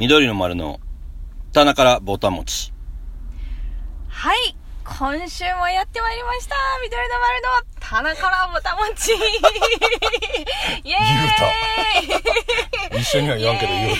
[0.00, 0.80] 緑の丸の
[1.52, 2.72] 棚からぼたもち。
[4.08, 4.56] はい。
[4.82, 6.56] 今週もやってまいりました。
[6.82, 9.12] 緑の丸の棚からぼたもち。
[10.88, 11.00] イエー
[12.96, 13.96] イ一緒には言わんけど言う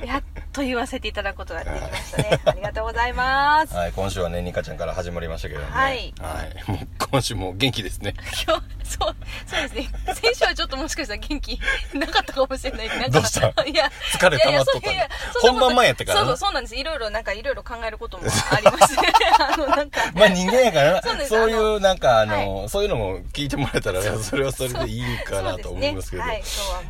[0.00, 0.06] た。
[0.14, 0.22] やっ
[0.54, 2.40] と言わせていただくことができましたね。
[2.44, 3.74] ありがとうございます。
[3.74, 5.66] はい、今週はね、ニカちゃんから始まりましたけどね。
[5.68, 6.70] はいはい。
[6.70, 8.14] もう今週も元気ですね。
[8.46, 9.90] 今日、そう、そうですね。
[10.14, 11.58] 先週はちょっともしかしたら元気
[11.92, 12.88] なかったかもしれない。
[12.88, 13.48] なんかどうした？
[13.64, 14.92] いや、疲れ溜まっとったの？
[14.92, 16.76] いやいやそういや本番前やったからなそうそう、そうなんです。
[16.76, 19.06] いろいろ、なんかいろいろ考えることもありまして。
[19.40, 21.26] あの、なんか、 まあ人間やからな。
[21.26, 26.24] そういう、なんかあの、はそういうのも聞いてもらえたら、それはそれでいいかなと思いますけど。
[26.24, 26.42] ねはい。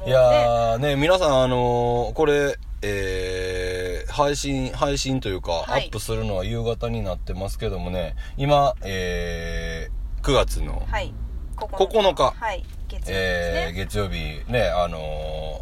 [0.07, 11.13] いやーね、皆さんあのーこれ、えー、配信、配信というか、はいアップするのは夕方になってますけどもね、今、えー、9月の、はい。
[11.57, 12.65] 9日はい。
[12.89, 13.73] 月曜日えー、ですね。
[13.85, 14.99] 月曜日、ね、あの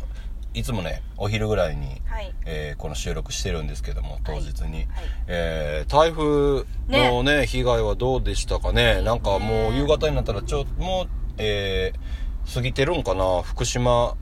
[0.08, 0.12] ー
[0.54, 2.34] いつもね、お昼ぐらいに、はい。
[2.45, 4.76] えーこの収録してるんですけども、当日に。
[4.76, 4.86] はい
[5.29, 9.01] えー台風のね、被害はどうでしたかね？
[9.02, 11.98] なんかもう夕方になったらちょ、もう、えー
[12.54, 13.40] 過ぎてるんかな？
[13.42, 14.16] 福島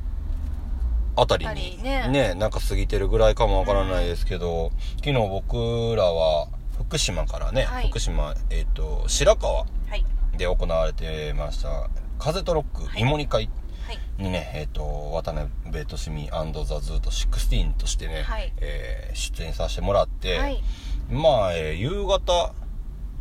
[1.17, 1.83] あたりに。
[1.83, 10.05] ねね、なんか過ぎてるぐらいかもわからないですけど、昨日僕らは福島からね、はい福島、えっ、と、白川はい。
[10.37, 13.51] で行われてました、風とロック、はい芋煮会
[13.87, 13.99] はい。
[14.23, 20.63] にね、えっ、と、渡辺俊美ザ・ズート16としてね、はいえー出演させてもらって、はい。
[21.11, 22.55] まあ、えー夕方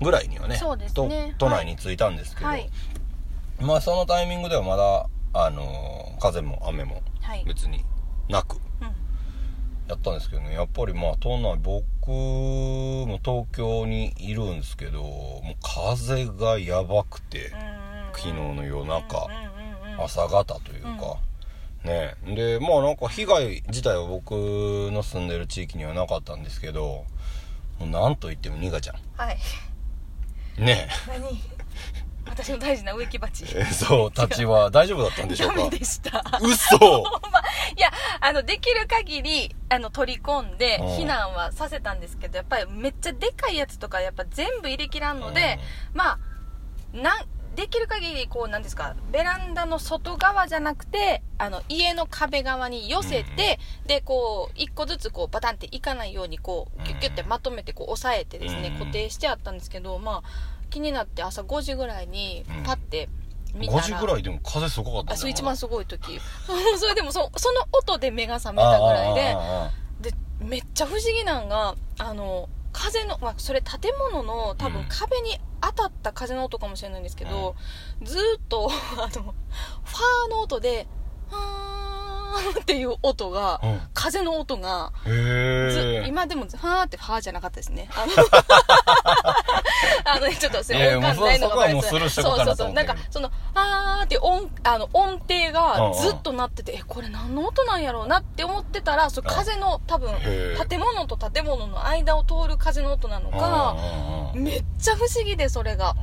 [0.01, 0.59] ぐらいにはね、ね
[0.93, 2.69] と都内に着いたんですけど、はい。
[3.59, 7.43] まあそのタイミングではまだ、あのー風も雨もはい。
[7.45, 7.83] 別に
[8.27, 8.87] なくうん。
[9.87, 17.51] やったんですけどね、やっぱりまあ都内、僕も東京にいるんですけど、もう風がやばくて、
[18.13, 19.27] 昨日の夜中、
[19.99, 21.17] 朝方というか、
[21.83, 24.31] ねでまあなんか被害自体は僕
[24.91, 27.05] の住んでる地域にはなかったんですけど
[27.79, 29.37] なんといってもニガちゃはい。
[30.61, 31.39] んね何？
[32.25, 33.45] 私の大事な植木鉢。
[33.55, 35.57] えそうたちは大丈夫だったんでしょうか？
[35.57, 36.23] ダメでした。
[36.41, 36.77] 嘘！
[37.75, 37.91] いや、
[38.21, 40.87] あの、できる限り、あの、取り込んで、うん。
[40.97, 45.59] 避難はさせたんですけど、やっぱりめっちゃでかいやつとか、やっぱ全部入れきらんので、
[45.93, 46.19] まあ、
[46.93, 47.25] なん、
[47.55, 58.79] できる限り、こう、なんですか、ベランダの外側じゃなくて、あの、家の壁側に寄せて、で、こう、一個ずつ、こう、バタンっていかないように、こう、ギュッギュッてまとめて、こう、押さえてですね、うん。
[58.79, 63.09] 固定してあったんですけど、まあ、気になって朝5時ぐらいにうん、パッて
[63.53, 66.19] 見たら、5時ぐらいでも風すごかったあ、そう、一番すすごい時。
[66.79, 74.87] それでもそ、その音で目が覚めたぐらいで、で、めっちゃ不思議なんが、あの、風の、まあ、それ建物の多分うん。
[74.87, 77.55] 壁に当たった風の音かもしれないんですけど、
[78.03, 80.87] ずーっと、 あの、ファーの音で、
[81.29, 83.81] ファーっていう音が、うん。
[83.93, 84.93] 風の音が、
[86.05, 87.89] 今でもファーってファーじゃなかったですね。
[87.91, 88.13] あの、
[90.13, 93.03] あのね、ちょっとそれ音感ないのがもうそそこはもうスルーしとこうかなと思ったけどそうそうそう。
[93.03, 100.11] なんか、その、あーって音、あの、音程うんがうんずっと鳴ってて、え、これ何の音なんやろうなって思ってたら、そう風の多分、
[100.69, 103.75] 建物と建物の間を通る風の音なのか、
[104.33, 105.95] めっちゃ不思議で、それが。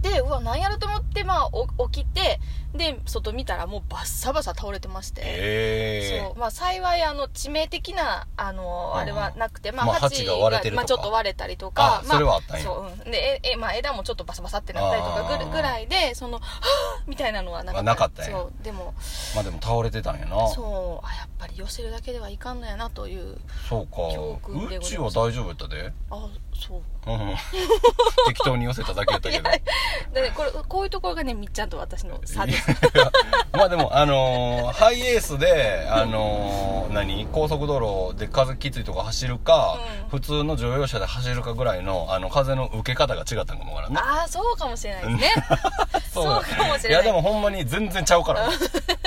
[0.00, 2.40] で、うわ、何やろと思って、まあ、お起きて、
[2.74, 5.20] で、外見たらもうバッサバサ倒れてまして。
[5.22, 6.38] へえそう。
[6.38, 13.10] まあ、幸い、あの、致命的な、あの、うんあれはなくて、まあ、まあ鉢鉢がまあ、ちょっと割れたりとか、まあそれはあったんやそう、うん。
[13.10, 16.44] で、え、えまあ、枝もちょっとバサバサってなったりとかぐるぐらいで、その、はぁ
[17.06, 17.90] みたいなのはなかった。
[17.90, 18.64] あなかったそう。
[18.64, 18.94] でも、
[19.34, 20.48] まあでも倒れてたんやな。
[20.48, 24.02] そう、あ、やっぱり寄せるだけではいかんのやなという、そうか。
[24.06, 25.92] うちは大丈夫やったで。
[26.10, 26.82] あ、そう。
[27.06, 27.34] うん
[28.26, 29.44] 適当に寄せただけやったけど
[30.34, 32.66] これ、こういうところがね、みっちゃんと私の差です。
[33.52, 37.26] まあでも、あのーハイエースで、あのー何？
[37.30, 44.00] 高速道路で風きついとこ走るか、うん普通の乗用車で走るかぐらいの、あの、風の受け方が違ったんかもわからんね。
[44.00, 45.44] ああ、そうかもしれないですね。
[46.12, 48.54] そうかもしれないいやでもほんまに全然ちゃうからね。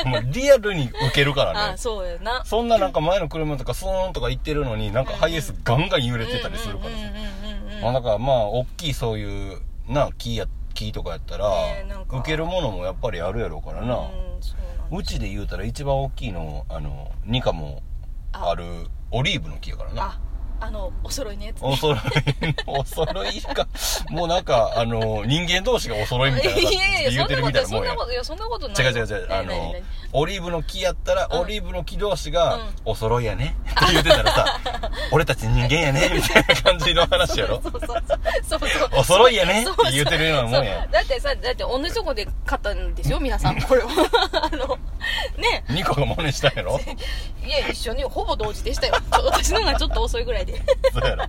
[0.03, 1.77] もうリアルに受けるからねああ、。
[1.77, 2.43] そうやな。
[2.43, 6.97] そんななんか前の車とかスーンとか行ってるのに、なんかハイエースガンガン揺れてたりするからさ。
[7.41, 7.46] うん
[7.81, 13.95] まあだからまあ、大きいそういう、な、木や、木とかやったらね受けるものもやっぱりあるやろうからな。
[13.95, 17.81] うん、そうなんうちで言うたら一番大きいの、あの、2かも
[18.31, 18.63] ある
[19.11, 20.03] オリーブの木やからな。
[20.03, 20.19] あ、
[20.59, 21.67] あの、お揃いのやつ、ね。
[21.67, 21.99] お揃い、
[22.65, 23.67] お揃いか。
[24.09, 28.05] もうなんか、あの、人間同士がお揃いみたいな言うてるみたいなもんやそんなこ。
[28.05, 28.85] と、いや、そんなことない。
[28.85, 29.27] 違う違う違う。
[29.29, 29.75] あの
[30.13, 33.55] オリーブの木やったら、うんオリーブの木同士がうん、お揃いやね。
[33.69, 34.59] って言うてたらさ、
[35.11, 36.09] 俺たち人間やね。
[36.13, 37.61] みたいな感じの話やろ。
[37.63, 38.03] そうそうそう。
[38.43, 38.89] そうそう。
[38.93, 43.61] お揃いやねって言うてるようなもんやそうだってさ、だって同じとこで買ったんですよ、皆さん。
[43.61, 43.89] これは。
[44.51, 44.77] あの、
[45.37, 45.63] ね。
[45.69, 46.79] 2個が真似したんやろ？
[47.47, 50.61] いや一緒にほぼ同時でしたよちょ私の方がちょっと遅いぐらいで
[50.91, 51.23] そうやろ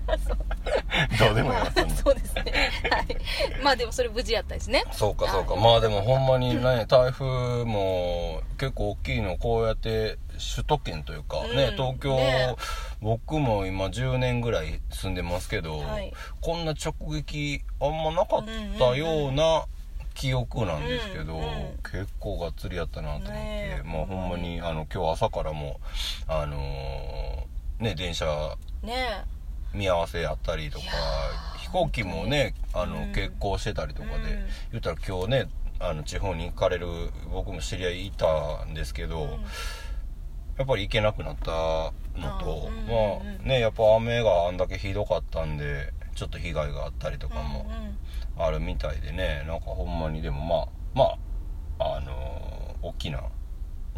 [1.16, 3.16] どうでもいいわそんなそうですねはい
[3.62, 7.24] まあでもそれ無事やったですねそうかそうかはいまあでもほんまにね台風
[7.64, 10.18] も結構大きいのこうやって
[10.54, 11.76] 首都圏というかね、うん。
[11.76, 12.56] 東京、ね。
[13.00, 16.12] 僕も今10年ぐらい住んでますけど、はい。
[16.40, 18.44] こんな直撃あんまなかっ
[18.78, 19.64] たような
[20.14, 21.48] 記憶なんですけど、うんうん
[21.90, 23.80] 結構がっつりやったなと思って、ね。
[23.80, 25.80] えまあほんまにあの今日朝からも
[26.26, 29.24] あのーね電車ね。
[29.72, 30.84] 見合わせやったりとか
[31.58, 33.12] 飛行機もねあの、うん。
[33.12, 34.20] 欠航してたりとかで、うん。
[34.72, 35.48] 言ったら今日ね
[35.80, 36.86] あの地方に行かれる
[37.32, 39.28] 僕も知り合いいたんですけど、うん。
[40.58, 48.44] やっぱり行けなくなったのと、うんまあねやっぱ雨があんだけひどかったんでちょっと被害があったりとかもうんうん。
[48.44, 50.44] あるみたいでねなんかほんまにでも
[50.94, 51.18] まあ
[51.78, 53.22] まああのー大きな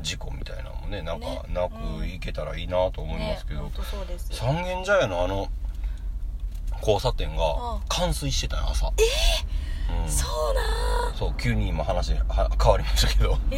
[0.02, 1.42] 事故みたいなのもねなんかね。
[1.52, 1.74] なく
[2.06, 3.70] 行けたらいいなと思いますけど、ね
[4.04, 4.28] うです。
[4.32, 5.48] 三軒茶屋のあの
[6.80, 8.92] 交差点がうん冠水してたよ朝。
[8.98, 9.02] え
[10.04, 13.38] うん、そうなそう急に今話は変わりましたけど。
[13.50, 13.56] え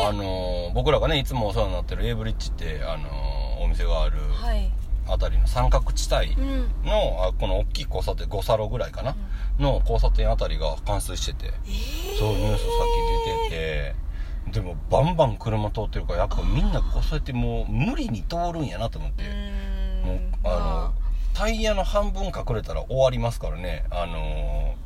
[0.00, 4.70] え あのー僕らがねいつもお世話になってる A ブリッジって、あのーお店があるはい。
[5.06, 6.60] あたりの三角地帯うん。
[6.84, 9.14] の、あこの大きい交差点5サロぐらいかな、
[9.58, 11.52] の交差点あたりが冠水してて、
[12.18, 14.04] そうニュースさっき出てて。
[14.52, 20.06] でもバンバン車通ってるからやっぱみんなこうそうやってもう無理に通るんやなと思って、うーん。
[20.06, 20.92] もうあの、ま
[21.34, 23.84] タイヤの半分隠れたら終わりますからね。
[23.90, 24.83] あのー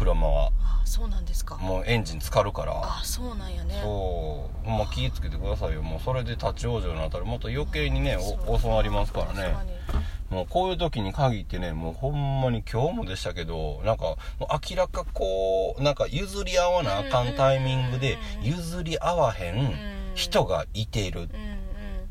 [0.00, 0.50] 車は。
[0.62, 1.56] あそうなんですか。
[1.58, 2.72] もうエンジン浸かるから。
[2.74, 3.78] あそうなんやね。
[3.82, 4.66] そう。
[4.66, 5.82] ほんま気ぃつけてくださいよ。
[5.82, 8.16] もうそれで立ち往生になったらもっと余計にね
[8.46, 9.54] お遅なりますからね。
[10.30, 19.74] もうこういう時に限ってねもうほんまに今日もでしたけどなんかもう明らかこうなんか譲り合わなあかんタイミングでうん譲り合わへん。
[20.14, 21.20] 人がいてる。
[21.20, 21.30] うんうん。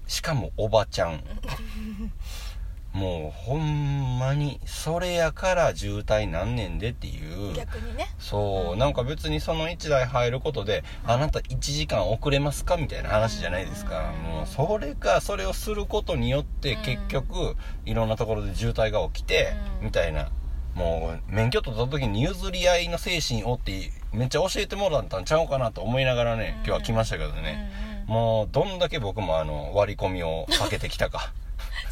[0.07, 1.21] しかもおばちゃん
[2.93, 7.53] もうほんまにそれやから渋滞なんねんでっていう。
[7.53, 8.07] 逆にね。
[8.17, 14.11] そうなんか別にその1台入ることであなた1時間遅れますかみたいな話じゃないですか。
[14.11, 14.31] うん。
[14.37, 16.81] もうそれがそれをすることによってうん。
[16.81, 17.55] 結局
[17.85, 19.85] いろんなところで渋滞が起きてうん。
[19.85, 20.29] みたいな。
[20.75, 27.69] もう免許取った時に譲り合いの精神をってめっちゃ教えてもらったんちゃうかなと思いながらね今日は来ましたけどね。
[28.07, 28.21] うんうん。
[28.21, 31.33] もうどんだけ僕もあの割り込みを避けてきたか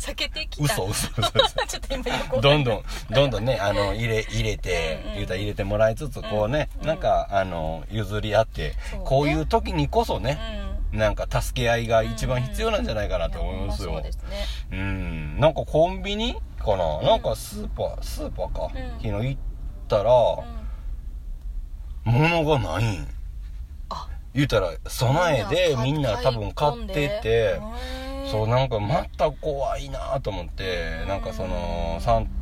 [0.08, 0.64] 避けてきた。
[0.64, 1.10] 嘘嘘。
[1.18, 2.42] 嘘 嘘ちょっと今横。
[2.42, 6.88] どんどん、どんどんね、あの、入れ、入れてうんうん、言うたら入れてもらいつつ、こうね、うん。
[6.88, 10.40] なんか、あの、譲り合ってそうね、こういう時にこそね、
[10.92, 11.00] うん。
[11.00, 13.90] なんか助け合いが一番必要なんじゃないかなと思いますよ。
[13.90, 14.04] やほん。
[14.04, 14.46] そうですね。
[14.72, 15.40] うん。
[15.40, 16.38] なんかコンビニ？
[16.58, 18.74] かななんかスーパー、スーパーか。
[18.74, 19.02] うん。
[19.02, 19.42] 昨日行っ
[19.88, 20.12] たら、
[22.06, 22.14] うん。
[22.14, 23.08] 物がないん。
[23.90, 24.08] あ。
[24.34, 27.62] 言うたら、備えでみんな多分買ってて、
[28.30, 32.00] そうなんかまた怖いなと思ってなんかその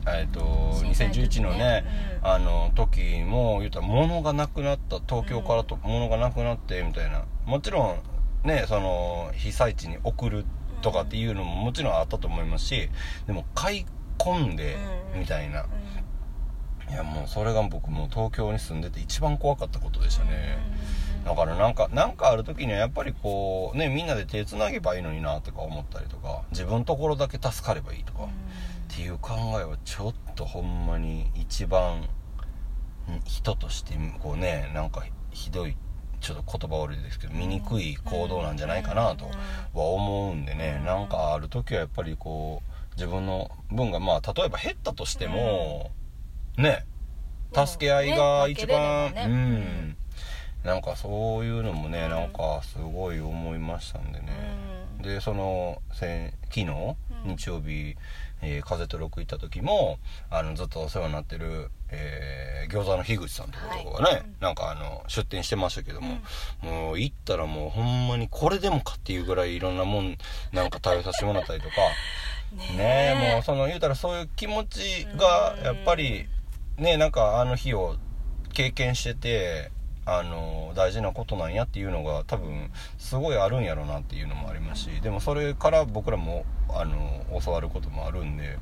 [0.07, 1.85] えっ、と2011のね、
[2.21, 7.25] あの時も言ったら物がなくなった東京からと物がなくなってみたいな。
[7.45, 10.45] もちろんねその被災地に送る
[10.81, 12.89] とかっていうのももちろんあったと思いますし
[13.27, 13.85] でも買い
[14.17, 14.77] 込んで
[15.13, 15.19] うん。
[15.21, 15.65] みたいな。
[16.89, 20.59] いやもうそれが僕もう東京に住んでて一番怖かったことでしたね
[21.25, 32.09] だからなんか、なんかある時にはやっぱりこう、ね、みんなで手繋げばいいのになとか思ったりとか、自分のところだけ助かればいいとか、っていう考えはちょっとほんまに一番、ん
[33.25, 35.75] 人としてこうね、なんかひどい、
[36.21, 42.61] ちょっと言葉悪いですけど、醜い行動なんじゃないかなとは思うんでね、なんかある時はやっぱりこ
[42.93, 45.89] う、自分の分がまあ、例えば減ったとしても、
[46.55, 46.85] ね、
[47.51, 49.97] 助け合いが一番、うん
[50.65, 52.09] なんかそういうのもね、うん。
[52.09, 54.27] なんかすごい思いましたんでね、
[55.01, 56.65] でその先昨日、
[57.25, 57.35] うん。
[57.35, 57.95] 日曜日、
[58.41, 59.97] えー風と録行った時も
[60.29, 64.21] あのずっとお世話になってる、えー餃子の樋口さんってことがね、はい。
[64.21, 64.35] うん。
[64.39, 66.17] なんかあの出店してましたけども、
[66.61, 70.17] もう行ったらもうほんまにこれでもかっていうぐらいいろんなもん
[70.51, 71.75] なんか食べさせてもらったりとか。
[72.75, 73.33] ねえ。
[73.33, 76.27] もうその言うたらそういう気持ちがやっぱり
[76.77, 77.97] ねなんかあの日を
[78.53, 79.71] 経験してて
[80.05, 88.57] あの大事なことなんやっていうのが多分すごいあるんやろなっていうのもありますしでもそれから僕らもあの教わることもあるんでやっ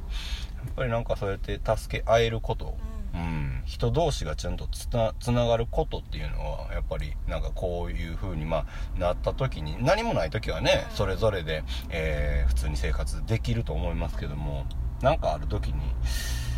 [0.76, 2.78] ぱりなんかそうやって助け合えること、
[3.14, 14.66] うん、人同士がちゃんとつなつながることっていうのはやっぱりなんかこういう風にまあなった時に何もない時はねそれぞれで、えー普通に生活できると思いますけども
[15.02, 15.74] なんかある時に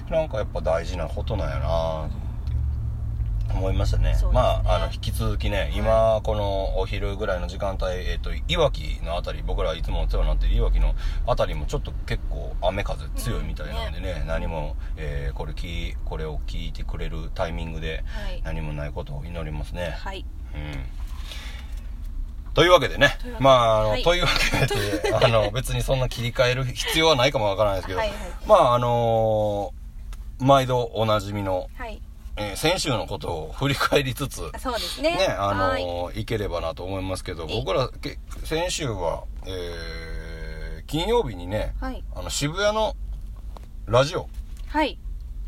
[0.10, 2.35] なんかやっぱ大事なことなんやなと
[3.53, 4.05] 思いましたね。
[4.05, 4.17] ね。
[4.31, 10.95] まああの引き続きね今このお昼ぐらいの時間帯えっ、といわきのあたり僕らいつもお世話になってるいわきの
[11.27, 18.41] あたりもちょっと結構雨風強いみたいなんでね,、何も、えーこれ聞いこれを聞いてくれるタイミングではい。
[18.43, 20.25] 何もないことを祈りますね、はい。
[20.53, 22.53] うん。
[22.53, 24.03] というわけでねまああの、はい。
[24.03, 28.17] というわけで あの別にそんな切り替える必要はないかもわからないですけど、はいはい。
[28.47, 29.73] まああの
[30.39, 32.01] 毎度おなじみのはい
[32.38, 35.12] えー先週のことを振り返りつつ、そうですね。
[35.15, 35.84] ね、あのはい。
[35.84, 42.04] ーい、ければなと思いますけど、い僕ら、け先週は、えー金曜日にね、はい。
[42.13, 42.96] あの、渋谷の
[43.88, 44.30] ラジオ、
[44.68, 45.00] はい。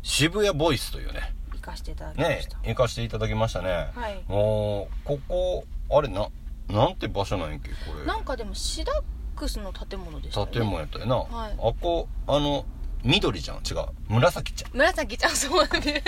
[0.02, 3.90] 渋谷ボイスというね、行かせていただきまねした、行かせていただきましたね。
[3.94, 4.24] はい。
[4.26, 6.28] もう、ここ、あれな、
[6.68, 8.04] なんて場所なんやっけ、これ。
[8.04, 9.02] なんかでもシダッ
[9.36, 10.52] クスの建物でしたよね。
[10.52, 11.16] 建物やったよな。
[11.16, 11.52] はい。
[11.52, 12.64] あこ、あの、
[13.08, 13.56] 緑ちゃん。
[13.56, 13.86] 違う。
[14.10, 14.70] 紫ちゃん。
[14.74, 16.02] 紫ちゃんそうね。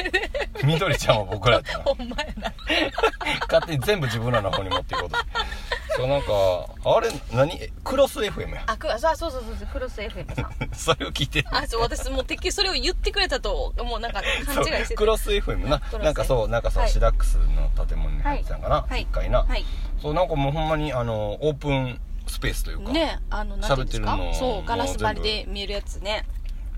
[0.63, 1.85] 緑ちゃんは僕らやったな。
[1.85, 2.53] ほんまやな。
[3.51, 5.17] 勝手に全部自分らの方に持っていこうと。
[5.97, 6.29] そうなんか
[6.85, 7.55] あれ何？
[7.55, 8.65] えクロス FM や。
[8.67, 11.43] あくそうそうそうそうクロス FM さんそれを聞いて。
[11.51, 14.85] あそう私もうてっきりそれを言ってくれたともうなんか勘違いしてて。
[14.89, 15.81] そうクロス FM な。
[16.03, 19.07] なんかそうなんかそう、はいシダックスの建物に入ってたんかな、はい。
[19.07, 19.65] 1階な、はい。
[20.03, 26.27] そうなんかもうほんまにあのオープンスペースというか、ねあの喋ってるのそうガラス張りで見えるやつね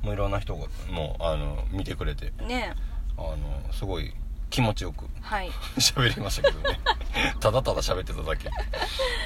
[0.03, 2.33] もういろんな人がもうあの見てくれて。
[2.47, 2.75] ね
[3.19, 3.37] あの
[3.73, 4.13] すごい
[4.49, 5.51] 気持ちよくはい。
[5.79, 6.79] 喋りましたけどね。
[7.41, 8.51] ただただ喋ってただけ。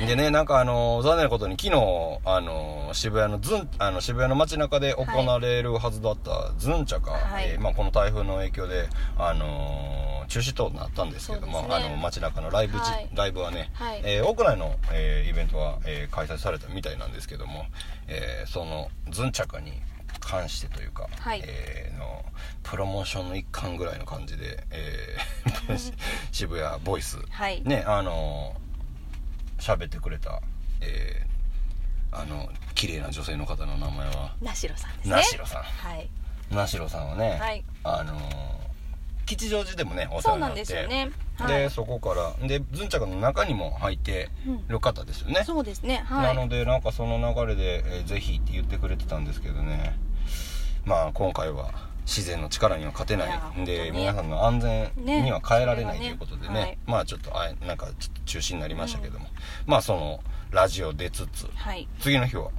[0.06, 7.48] でねなんかあの残念なことに昨日あの渋谷のズンあの渋谷の街中で行われるはずだったズンチャカ、はい。
[7.50, 11.86] えーまあ、この台風の影響であの中止となったんですけども、そうですね。
[11.86, 13.08] あの街中のライブじ、はい。
[13.14, 14.00] ライブはね、はい。
[14.04, 17.66] えー屋内の、えーイベントは、えー開催されたみたいなんですけども、
[18.08, 19.72] えーそのズンチャカに
[20.26, 21.42] 関してというか、はい。
[21.44, 22.24] えーの
[22.62, 25.92] プロモーションの一環ぐらいの感じで、えー
[26.32, 27.62] 渋谷ボイス、はい。
[27.64, 28.56] ねあの
[29.58, 30.42] 喋ってくれた、
[30.80, 31.26] えー
[32.12, 35.16] あの綺麗な女性の方の名前はなしろさんですね。
[35.16, 35.62] なしろさん。
[35.62, 36.08] はい。
[36.50, 37.64] なしろさんはね、はい。
[37.84, 38.18] あの
[39.26, 41.10] 吉祥寺でもねお世そうなん話になってですよね。
[41.36, 41.48] はい。
[41.64, 44.30] でそこからでズンチャカの中にも入って
[44.68, 45.98] る方ですよね、そうですね。
[46.06, 49.98] はないのでなんかその流れで、えーぜひって言ってくれてたんですけどね
[50.86, 51.72] まあ今回は
[52.06, 53.98] 自然の力には勝てないいや本当でに。
[53.98, 56.60] 皆さんの安全には変えられない、ねということでね。
[56.60, 59.26] はねまあちょっとあいなんかちょっと中止になりましたけども、
[59.66, 60.20] まあその
[60.52, 61.88] ラジオ出つつはい。
[61.98, 62.50] 次の日は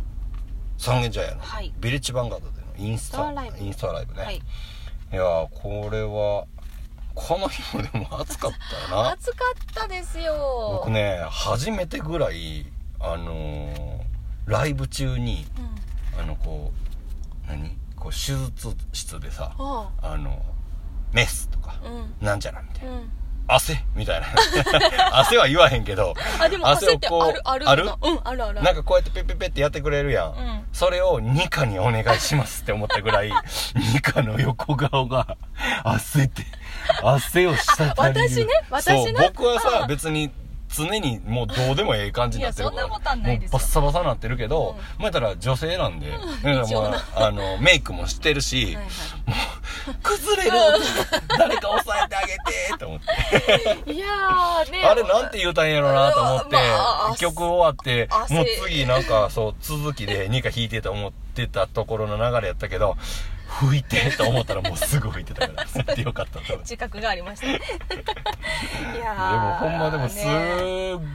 [0.78, 1.74] 三軒茶屋のはい。
[1.80, 3.58] ビレッジヴァンガードでのインスタインスタライブ。
[3.66, 4.36] インスタライブね、はい。
[4.36, 4.42] い、
[5.16, 6.46] やーこれは
[7.16, 9.12] この日もでも暑かったよな。
[9.12, 9.38] 暑か
[9.72, 10.80] ったですよ。
[10.82, 12.66] 僕ね初めてぐらい
[13.00, 13.98] あのー
[14.46, 15.46] ライブ中に
[16.16, 16.22] うん。
[16.22, 16.74] あのこ
[17.46, 17.78] う何？
[18.08, 20.18] こう手術室でさああ。
[20.18, 20.42] の
[21.14, 22.26] メスとかあうん。
[22.26, 22.92] なんちゃらみたいな。
[22.92, 23.12] うん。
[23.50, 24.28] 汗みたいな。
[25.20, 27.84] 汗は言わへんけどあでも汗ってをあるあるある？
[27.86, 28.62] うんあるある。
[28.62, 30.66] なんかこうやってペッペッペってやってくれるやん、うん。
[30.74, 33.32] それをニカにお願いしますって思ったぐらい
[33.94, 35.38] ニカの横顔が
[35.84, 36.46] 汗って
[37.04, 38.30] 汗をしたたりる。
[38.30, 39.14] 私ね私ね。
[39.18, 40.32] 僕はさ別に
[40.70, 42.88] 常にもうどうでもええ感じになってるから。
[42.88, 44.76] もうバッサバサなってるけど、うん。
[44.76, 48.86] まあ言ったら女性なんで、からまああのメイクもしてるし、はいはい。
[50.04, 50.58] 崩れる。
[51.38, 53.94] 誰か押さえてあげてと思って。
[53.94, 56.62] いやーねあれなんて言うたんやろなと思って、ま
[57.12, 62.98] あ曲終わって、汗もう次なんかそう続きで2回弾いてと思ってたところの流れやったけど、
[63.48, 64.16] 吹いて。
[64.18, 66.58] と思ったらもうすぐ吹いてたから、それでよかったと。
[66.60, 67.48] 自覚がありました。
[67.50, 70.26] いやでーもほんまでもす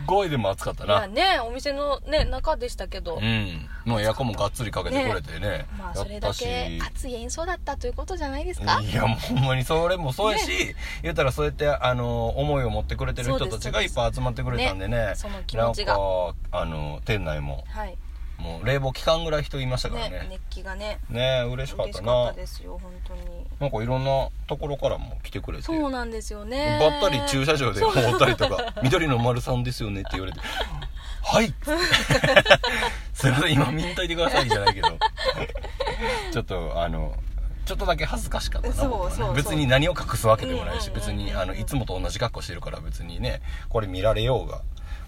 [0.07, 1.07] ごいでも暑かったな。
[1.07, 1.41] ね。
[1.41, 3.69] お店のね中でしたけど、うん。
[3.85, 5.67] もうエアコンもがっつりかけてくれてね。
[5.79, 8.81] まあそれだけ熱い演奏だったということじゃないですか？
[8.81, 15.09] いやもうほんまにそれもそうやし、言ったらそうやってあの思いを持ってくれてる人たちがいっぱい集まってくれたんでね。
[15.09, 15.95] ねその気持ちが。
[15.95, 17.65] なんかあの店内も。
[17.69, 17.97] はい
[18.39, 20.11] もう冷房期間ぐらい人いましたからね。
[20.11, 20.99] ね熱気がね。
[21.09, 23.47] ね嬉しかっ嬉しかたなったですよ本当に。
[23.61, 25.65] なんかいろんなところからも来てくれて。
[25.65, 26.79] そうなんですよね。
[26.81, 27.93] ばったり駐車場でそう。
[27.97, 30.41] 思ったりとか「緑の丸さんですよね」って言われて
[31.23, 31.55] 「はい」
[33.15, 34.89] すいません今見んといてくださいじゃないけど。
[36.33, 37.15] ちょっとあの
[37.65, 44.62] ちょっとだけ恥ずかしかったな別に何を隠すわけでもないし別にあのいつもと同じ格好してるから別にねこれ見られようが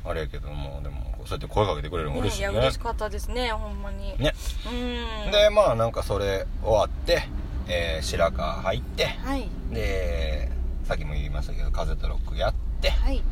[0.06, 2.48] あれやけどもでもそうやって声かけてくれるのも嬉しいね。
[2.48, 4.16] ねいや嬉しかったですねほんまに。
[4.18, 4.34] ね。
[4.66, 5.30] うん。
[5.32, 7.28] でまあなんかそれ終わって、
[7.68, 9.48] えー白川入ってはい。
[9.72, 10.50] で
[10.84, 13.22] さっきも言いましたけど風とロックやってはい。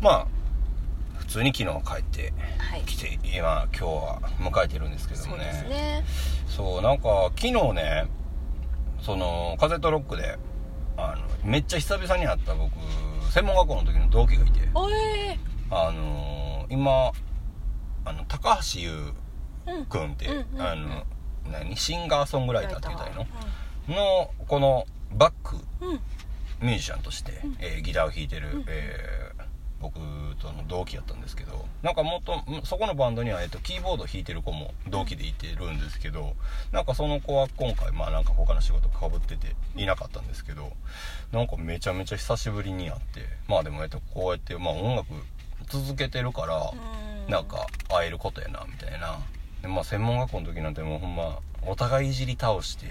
[0.00, 0.26] まあ
[1.18, 2.80] 普通に昨日帰ってはい。
[2.82, 6.04] きて今今日は迎えてるんですけどそうもねですね。
[6.48, 8.06] そうなんか昨日ね
[9.02, 10.38] その風とロックで
[10.96, 12.72] あのめっちゃ久々に会った僕
[13.30, 15.38] 専門学校の時の同期がいておえ
[15.70, 17.12] あのー今
[18.04, 21.04] あの高橋優ー、うん君って、うんうんうんあの
[21.50, 23.26] 何シンガーソングライターって言ったらいいの、
[23.88, 26.00] うのこのバックんうん。
[26.60, 28.64] ミュージシャンとして、えーギターを弾いてる、うん。
[28.68, 29.27] えー
[29.80, 29.94] 僕
[30.40, 36.34] との同期やったんですけどなんかもっとんそこのバンドには、えっと、キーボード弾いてる子も同期でいてるんですけど
[36.72, 40.72] なんかその子は今回まあなんか他の仕事かぶってていなかったんですけど
[41.32, 45.08] なんかめちゃめちゃ久しぶりに会ってまあでもえっとこうやって、まあ、音楽
[45.68, 47.08] 続けてるから、うん。
[47.28, 49.18] なんか会えることやなみたいな。
[49.62, 52.86] でまあ専門学校の時なんてもうほんまお互いいじり倒して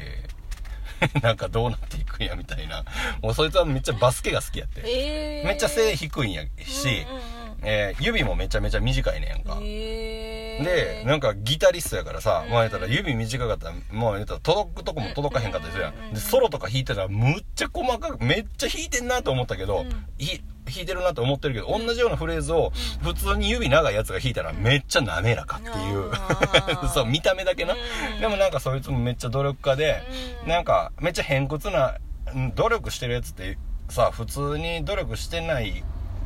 [1.22, 2.84] なんかどうなっていくんやみたいな。
[3.22, 4.82] もうそいつはめっちゃバスケが好きやって。
[4.86, 7.38] えー、めっちゃ背低いんやし、うんうんうん。
[7.64, 20.06] えー指もめちゃめちゃ短いねやんか、えー、でなんかギタリストやからさ、うんまあ言ったら指短かったらもう言ったら届くとこも届かへんかったりするやん、うんでソロとか弾いてたらむっちゃ細かくめっちゃ弾いてんなと思ったけど、うん。
[20.18, 22.72] ひ弾いてるなと思ってるけど、同じようなフレーズを
[23.02, 26.12] 普通に指長いやつが弾いたらめっちゃ滑らかっていう、
[26.94, 28.22] そう見た目だけな、うん。
[28.22, 30.04] でもなんかそいつもめっちゃ努力家で、
[30.44, 30.50] うん。
[30.50, 31.96] なんかめっちゃ偏屈な
[32.34, 33.58] うん努力してるやつって
[33.90, 35.84] さ普通に努力してない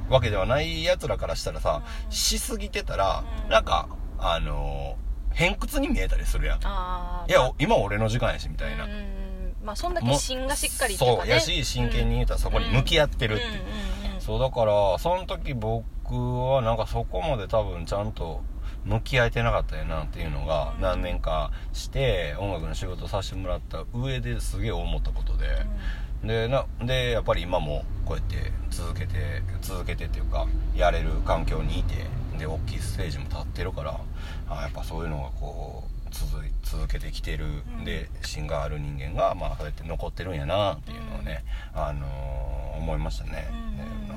[0.10, 3.52] わけではないやつらからしたらさ、うんしすぎてたら、うん。
[3.52, 3.88] なんか
[4.20, 5.02] あのー
[5.34, 6.60] 偏屈に見えたりするやん。
[6.60, 9.22] いや、お今俺の時間やしみたいな、うん
[9.64, 11.40] まあそんだけも芯がしっかりっていうかね。
[11.40, 18.42] そうやし真剣に言うたらそこに向き合ってるっていう、うんうんうんそうだからその時僕はなんかそこまで多分ちゃんと
[18.86, 20.82] 向き合えてなかったよなっていうのがうん。
[20.82, 25.48] 何年かして音楽の仕事させてもらった上ですげえ思ったことで、
[26.24, 31.96] でなでやっぱり今もこうやって続けて続けてっていうかやれる環境にいて
[32.38, 34.00] で大きいステージも立ってるから
[34.50, 37.46] あやっぱそういうのがこう続い続けてきてる、
[37.80, 37.86] うん。
[37.86, 44.11] で芯がある人間がまあそうやって残ってるんやなっていうのをね、あのー思いましたね、うん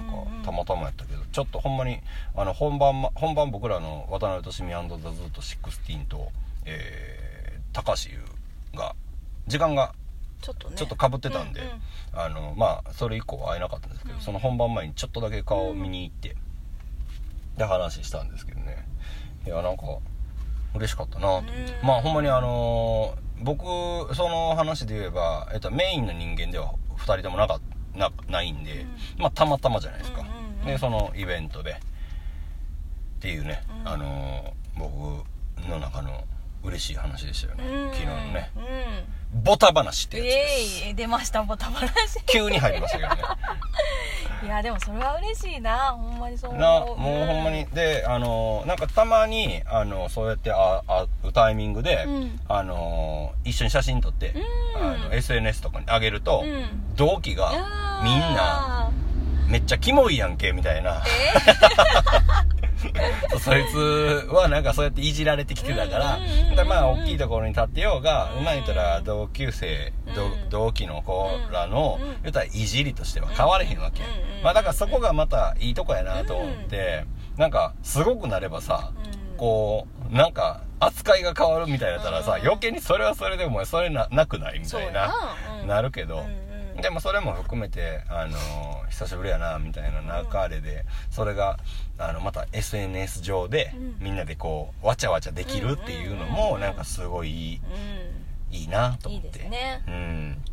[0.44, 2.00] たまたまやったけどちょっとほんまに
[2.36, 6.30] あの本番ま本番僕らの渡辺俊美ザ・ズート16と、
[6.64, 8.18] えー、高橋優
[8.78, 8.94] が
[9.46, 9.94] 時間が
[10.40, 10.76] ちょっとね。
[10.76, 11.74] ちょっとかぶってたんで、うんうん。
[12.12, 14.20] あのまあそれ以降は会えなかったんですけど、うん。
[14.20, 16.36] その本番前にちょっとだけ顔を見に行って、
[17.56, 18.86] で話したんですけどね。
[19.46, 19.84] いやなんか
[20.74, 23.64] 嬉しかったなと思って、うんまあほんまにあのー僕
[24.14, 27.60] その話で言えば、えっと、メインの人間では2人ともなか
[27.94, 28.86] なないんで、
[29.18, 30.24] まあたまたまじゃないですか、
[30.64, 31.72] でそのイベントで。
[31.72, 35.24] っていうね、うんあのー僕
[35.68, 36.24] の中の
[36.64, 37.90] 嬉しい話でしたよね、うん。
[37.90, 38.50] 昨日のね。
[38.56, 39.42] うん。
[39.42, 40.84] ボタ話ってやつです。
[40.84, 43.22] イエーイ出ましたボタ話急に入りましたけどね。
[44.44, 45.92] いやでもそれは嬉しいな。
[45.92, 46.62] ほんまにそう思う。
[46.62, 47.66] なもうほんまに。
[47.66, 52.40] であのなんかたまにあのそうやってあ会うタイミングで、うん。
[52.48, 54.34] あの一緒に写真撮って、
[54.78, 54.94] うん。
[54.94, 56.94] あの SNS とかに上げると、うん。
[56.94, 58.04] 同期があー。
[58.04, 58.90] みんな
[59.48, 61.02] めっちゃキモいやんけみたいな
[63.44, 68.44] そいつはなんかそうやっていじられてきてたから、うまあ大きいところに立ってようが、うん。
[68.44, 69.92] まあ言ったら同級生、
[70.48, 74.00] 同期の子らの、うん言ったらいじりとしては変われへんわけ、
[74.42, 77.04] まあだからそこがまたいいとこやなと思って、
[77.36, 79.36] なんかすごくなればさ、うん。
[79.36, 85.12] こうなんか扱いが変わるみたいだったらさ、うん余計にそれはそれでもそれななくないみたいな、
[85.60, 85.68] うん。
[85.68, 86.24] なるけど、
[86.84, 91.58] でもそれも含めて、あのー久しぶりやなみたいな流れで、それが
[91.96, 93.96] あのまた SNS 上で、うん。
[94.00, 97.60] みんなでこうわちゃわちゃできるっていうのもなんかすごいいい,、
[98.50, 98.54] うん。
[98.54, 99.38] いいなといい思って。
[99.38, 99.82] ですね。
[99.88, 100.44] うん。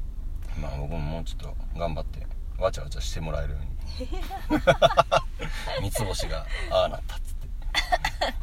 [0.62, 2.26] まあ僕ももうちょっと頑張って
[2.58, 3.72] わちゃわちゃしてもらえるように。
[5.84, 7.48] 三つ星がああなったっつって。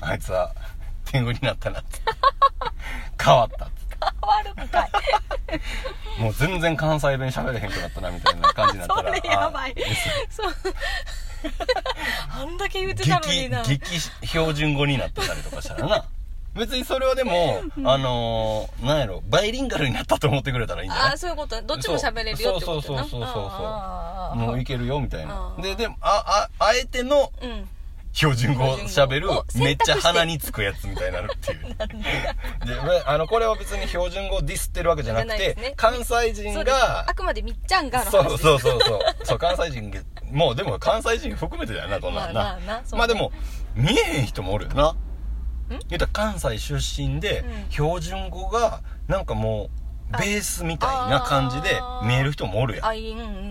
[0.02, 0.54] あいつは
[1.06, 2.00] 天狗になったなって。
[3.24, 3.77] 変わったって
[4.22, 6.20] 変わるんかい。
[6.20, 9.74] もう全然関西弁喋れへんくなったなみたいな感じになったら それやばい。
[10.30, 10.54] そう
[12.30, 13.62] あんだけ言ってたのに激な。
[13.62, 16.04] 激標準語になってたりとかしたらな。
[16.54, 21.10] 別にそれはでも、あのー、なんやろバイリンガルになったと思ってくれたらいいんじゃない？
[21.10, 21.60] ああそういうこと。
[21.62, 22.82] どっちも喋れるよってことな。
[22.82, 25.54] そうそうそうそうそうもういけるよみたいな。
[25.60, 27.68] ででもあああえてのうん
[28.18, 31.68] 標準語を喋るめっちゃ鼻につくやつみたいになるっていう。
[32.66, 35.74] であのこれは別に標準語をディスってるわけじゃなくてね。
[35.76, 38.10] 関西人があくまでみっちゃんがの話。
[38.10, 39.00] そうそうそうそう。
[39.22, 40.00] そう関西人が
[40.32, 43.30] もうでも関西人含めてだよなこんなんな、まあまあまあでも
[43.76, 44.96] 見えへん人もおるよな。
[45.68, 47.70] 言うたら関西出身でうん。
[47.70, 49.70] 標準語がなんかも
[50.10, 52.86] うベースみたいな感じで見える人もおるやん。
[52.86, 53.00] あうんう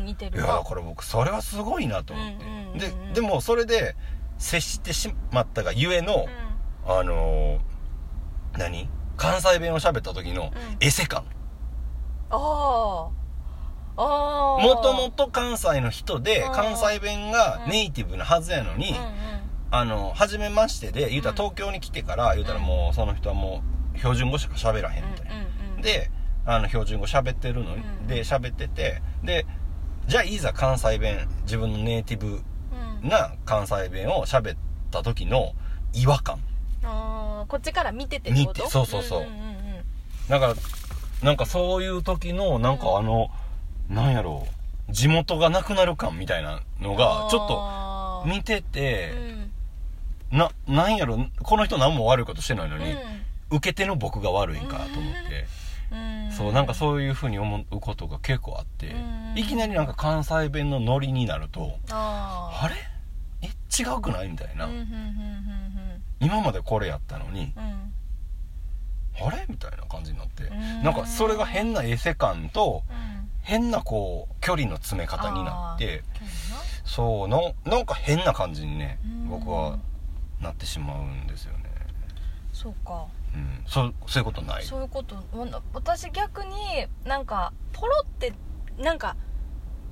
[0.01, 0.41] ん似てる。
[0.41, 3.13] わいやだから僕それはすごいなと思って、うんうんうんうん。
[3.13, 3.95] ででもそれで
[4.37, 6.25] 接してしまったがゆえの、
[6.87, 8.89] うあのー何？
[9.17, 10.51] 関西弁を喋った時のうん。
[10.79, 11.25] エセ感、
[12.29, 13.09] ああ
[13.97, 16.51] ああもともと関西の人でうん。
[16.53, 19.03] 関西弁がネイティブなはずやのに、うんうん。
[19.71, 23.63] あの初めましてで言うたら東京に来てから言うたらもうその人はも
[23.95, 25.41] う標準語しか喋らへんみたいな、うん
[25.77, 26.09] うんで
[26.45, 28.07] あの標準語喋ってるのに、うん。
[28.07, 29.45] で喋っててで
[30.07, 32.43] じゃあいざ関西弁自分のネイティブうん
[33.07, 34.57] な関西弁を喋っ
[34.91, 35.53] た時の
[35.93, 36.39] 違和感。
[36.83, 39.21] あーこっちから見てて見てそうそうそう。
[39.21, 39.33] んんんん。
[40.29, 40.53] だから
[41.23, 43.29] なんかそういう時のなんかあの、
[43.89, 44.47] なんやろ
[44.89, 49.11] う地元がなくなる感みたいなのがちょっと見てて
[50.31, 50.37] う、ん。
[50.37, 52.99] ななんやろこの人何も悪いことしてないのに、うん。
[53.49, 55.45] 受け手の僕が悪いんかと思って、
[55.91, 56.31] うん。
[56.33, 58.97] そうなんかそういう風に思うことが結構あって、う
[59.35, 59.37] ん。
[59.37, 62.75] いきなりなんか関西弁のノリになると、ああれ？
[62.75, 62.86] え
[63.79, 64.29] 違うくない？
[64.29, 64.67] みたいな、
[66.19, 69.45] 今までこれやったのにあれ？
[69.49, 70.83] みたいな感じになって、ん。
[70.83, 73.17] なんかそれが変なエセ感とうん。
[73.41, 76.03] 変なこう距離の詰め方になって
[76.83, 79.29] そうななんか変な感じにねうん。
[79.29, 79.79] 僕は
[80.41, 81.63] なってしまうんですよね。
[82.51, 83.05] そうか。
[83.33, 83.63] うん。
[83.65, 84.63] そうそういうことない。
[84.65, 85.15] そういうこと
[85.73, 86.51] 私逆に
[87.05, 88.33] なんかポロって
[88.77, 89.15] なんか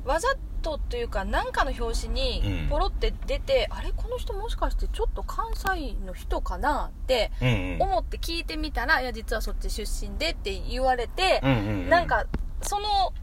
[0.05, 0.29] わざ
[0.61, 2.63] とというか何かの表紙うん。
[2.63, 7.81] にポロって出て、あれこの人もしかしてちょっと関西の人かなってうんうん。
[7.81, 11.89] 思って聞いてみたら、いや実はそっち出身でって言われてう、んうんうん。
[11.89, 12.25] なんか
[12.61, 13.13] その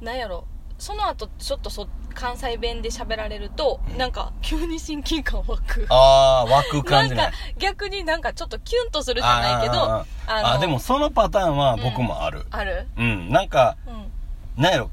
[0.00, 0.46] なんやろ
[0.78, 3.96] その後ちょっとそ関西弁で喋られると、うん。
[3.98, 5.86] なんか急に親近感湧く。
[5.88, 12.46] ああ湧く感じねなんか逆になんかちょっとキュンとするじゃないけどあーあでもそのパターンは僕もある。
[12.50, 12.86] ある？
[12.98, 14.62] うん、なんかうん。
[14.62, 14.90] なんやろ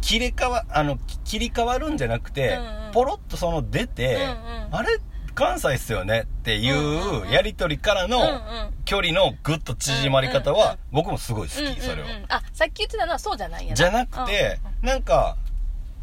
[0.00, 2.92] 切り替わあのき切り替わるんじゃなくて、うんうん。
[2.92, 4.28] ポロッとその出て、うんうん。
[4.72, 4.98] あれ
[5.34, 6.22] 関西っすよね？
[6.22, 7.30] っていうんうんううん。
[7.30, 8.40] やりとりからのうんうん。
[8.84, 10.68] 距離のグッと縮まり方うんうんうん。
[10.68, 11.80] は僕もすごい好き、うんうんうん。
[11.82, 13.76] それは、あさっき言ってたのはそうじゃないんやな。
[13.76, 15.36] じゃなくて、なんか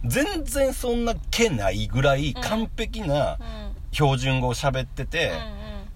[0.06, 3.76] 全然そんな気ないぐらい完璧なうんうん。
[3.92, 5.32] 標準語を喋ってて、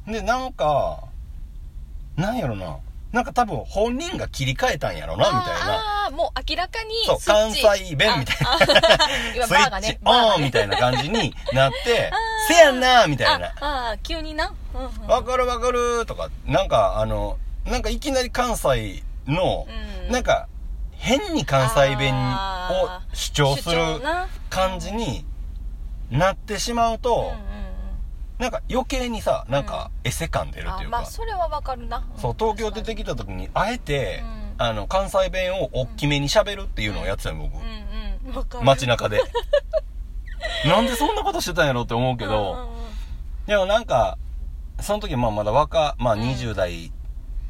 [0.07, 1.03] でなんか
[2.15, 2.77] なんやろな
[3.12, 5.74] なんか多分本人が切り替えたんやろなみたいな。
[5.74, 9.45] ああーもう明らかにそう関西弁みたいな。
[9.48, 12.12] スイッチオンみたいな感じになって
[12.48, 13.48] せやんなみたいな。
[13.48, 14.54] ああー急にな。
[15.08, 19.67] わかるわかるとかなんかあのなんかいきなり関西の、
[20.08, 20.12] うん。
[20.12, 20.48] なんか
[20.98, 23.82] 変に関西弁を主張する
[24.50, 25.26] 感じに
[26.12, 27.34] なってしまうと、
[28.39, 32.08] なんか余計にさなんかエセ感出るとあいうか、まあそれはわかるな。
[32.17, 34.49] そう東京出てきた時にあえて、うん。
[34.62, 38.30] あの関西弁を大きめに喋るっていうのをやってたよ僕、うん。
[38.30, 38.36] うん。
[38.36, 39.21] わかる街中で。
[40.65, 42.80] なんでそんなことしてたんやろって思うけど、うんうんうん。
[43.45, 44.17] でもなんか
[44.80, 46.21] その時まあまだ若まあうん。
[46.21, 46.91] 20代、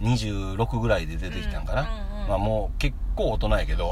[0.01, 2.29] 26ぐらいで出てきたんかな、うんうんうん。
[2.29, 3.91] まあもう結構大人やけど。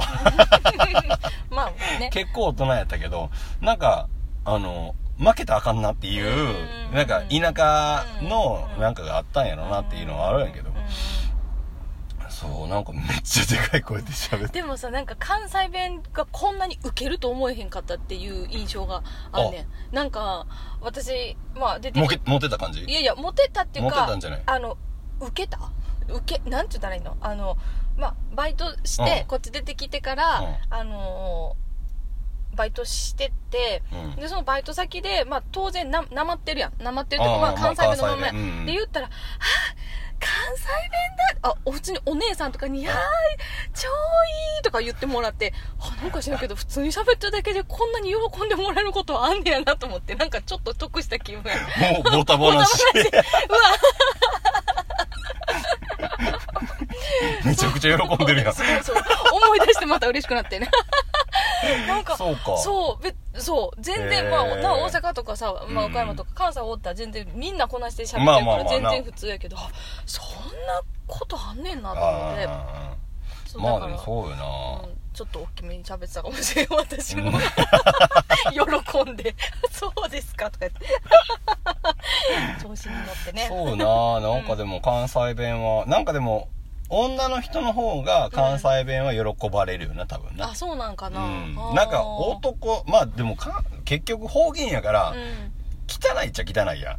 [1.52, 2.10] まあね。
[2.14, 3.30] 結構大人やったけど。
[3.62, 4.10] なんか
[4.46, 6.56] あの負けたらあかんなっていう、
[6.94, 10.70] なんか田舎のなんかがあったんやろなっていうのはあるんやけど、
[12.30, 14.62] そうなんかめっちゃでかい声で喋って。
[14.62, 19.02] でもさなんか関西弁がこんなにウケると思えへんかったっていう印象が
[19.32, 19.96] あるねん。
[19.96, 20.46] なんか
[20.82, 22.84] 私まあ出てモケモテた感じ？
[22.84, 24.44] いやいやモテたっていうかモテたんじゃない？
[24.46, 24.78] あの
[25.20, 25.72] 受けた？
[26.08, 27.18] 受けなんて言ったらいいの？
[27.22, 27.58] あの
[27.98, 29.28] まあバイトして、うん。
[29.28, 30.56] こっち出てきてから、うん。
[30.70, 31.67] あのー
[32.58, 34.15] バイトしててうん。
[34.17, 36.74] でそのバイト先で、まあ、当然ななまってるやん。
[36.84, 38.65] なまってるというかまあ、関西弁のままうんうん。
[38.65, 39.15] で言ったら「はあ
[40.20, 40.74] 関西弁
[41.43, 42.96] だ!」あお普通にお姉さんとかに「いやー
[43.76, 43.91] 超い
[44.60, 51.58] い!」とか言ってもらってあなんか知らんけど普通に喋ってるだけでこんなに喜んでもらえることはあんねやなと思ってなんかちょっと得した気分や。
[51.93, 52.84] もうボタボタし。
[52.93, 53.12] て
[57.46, 58.54] めちゃくちゃ喜んでるやん。
[58.54, 58.96] そうそう。
[59.34, 60.70] 思い出してまた嬉しくなってね。
[61.88, 62.58] なんかそうか。
[62.58, 63.82] そうべそう。
[63.82, 64.30] 全然、へー。
[64.30, 65.91] まあな大阪とかさ、まあ、うん。
[65.91, 69.70] 岡山とか関西おったら全然みんなこなして喋ってるまあから全然普通やけど、あ
[70.06, 70.26] そん
[70.65, 72.48] なことあんねんなと思って。
[73.58, 74.46] まあでもそうよな、
[74.84, 77.34] うんちょっと大きめに喋ってたかもしれん私も、うん。
[78.54, 79.36] 喜んで
[79.74, 80.86] 「そうですか」とか言って。
[82.62, 83.48] 調子に乗ってね。
[83.48, 86.50] そうななんかでも関西弁はなんかでも
[86.89, 90.52] 女の人の方が関西弁は喜ばれるよな多分な。
[90.52, 91.56] あそうなんかな、うん。
[91.76, 95.17] なんか男まあでもか結局方言やから、うん。
[95.89, 96.97] 汚いっちゃ汚いや。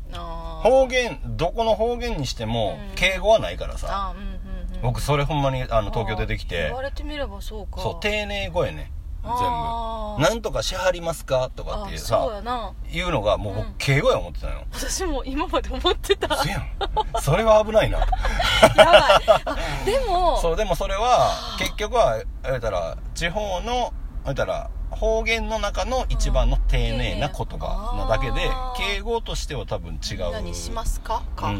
[0.62, 2.94] 方言どこの方言にしてもうん。
[2.96, 4.14] 敬語はないからさ、
[4.82, 6.64] 僕それほんまにあの東京出てきて。
[6.64, 7.80] 言われてみればそうか。
[7.80, 8.92] そう丁寧語やね
[9.22, 12.72] 全部「なんとかしはりますか?」とかってあさそうやな。
[12.92, 13.74] 言うのがもう僕うん。
[13.78, 16.36] 敬語や思ってたのよ、私も今まで思ってた。
[16.36, 16.70] そやん
[17.20, 17.98] それは危ないな。
[17.98, 19.40] やばい。
[19.44, 23.92] あでもそうでもそれは結局は言うたら地方の
[24.24, 30.32] 言ったら方言の中の一番の丁寧な言葉なだけで、敬語としては多分違う。
[30.32, 31.22] 何しますか？
[31.36, 31.56] か、うん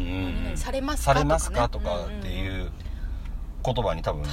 [0.50, 1.12] うんされますか？
[1.12, 1.68] されますか？
[1.68, 2.72] ととかねかっていう
[3.72, 4.24] 言葉に多分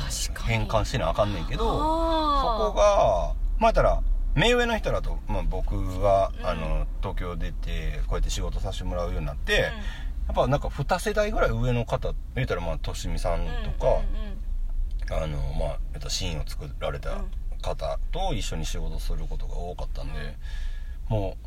[0.45, 4.01] 変換してなあかんねんけどそこがまあたら
[4.35, 6.45] 目上の人だと、まあ、僕が、うん。
[6.45, 9.71] あの東京出てこうやって仕事させてもらうようになって、や
[10.33, 14.01] っぱなんか2世代ぐらい上の方言ったらまあとしみさんとか、
[15.23, 17.23] あのまあえっとシーンを作られた
[17.61, 20.13] 方と一緒に仕事することが多かったんで、
[21.07, 21.37] も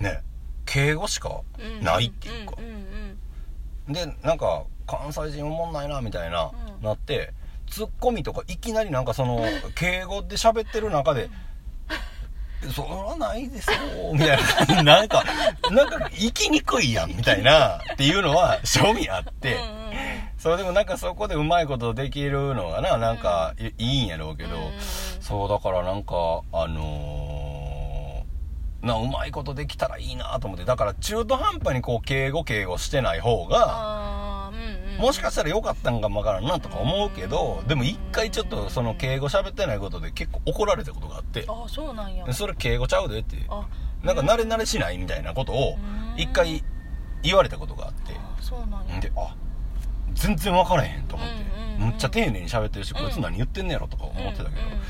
[0.00, 0.22] うね
[0.64, 1.42] 敬語しか
[1.82, 2.70] ないっていうか、んうん
[3.88, 3.92] うん。
[3.92, 6.84] でなんか関西人おもんないなみたいな、うん。
[6.84, 7.32] なって
[7.68, 9.44] ツッコミとかいきなりなんかその
[9.74, 11.28] 敬語で喋ってる中で
[12.74, 13.76] 「そらないですよ」
[14.14, 14.38] みたい
[14.76, 15.24] ななんか
[15.70, 19.54] なんか生きにくいやんみたいなっていうのは正味あって。
[19.54, 19.76] うん
[20.38, 24.72] それでもなんかそこでうまいことできるのがななんかいいいんやろうけど、うん
[25.18, 26.14] そうだからなんか
[26.52, 34.25] あのーなうまいことできたらいいなと思ってだから中途半端にこう敬語敬語してない方が
[34.98, 42.32] もしかしたら良かったんかもわからんなとか思うけどでも一回ちょっとその敬語喋ってないことで結構怒られたことがあってあそうなんや。
[42.32, 43.66] それ敬語ちゃうでってあ。
[44.02, 45.76] なんか慣れ慣れしないみたいなことを
[46.16, 46.62] 一回
[47.22, 48.14] 言われたことがあって。
[48.14, 49.00] あそうなんや。
[49.00, 49.34] であ
[50.14, 51.88] 全然分からへんと思って、うんうんうん。
[51.90, 53.04] むっちゃ丁寧に喋ってるし、うん。
[53.04, 54.80] こいつ何言ってんねやろとか思ってたけど、うんうんうんうん。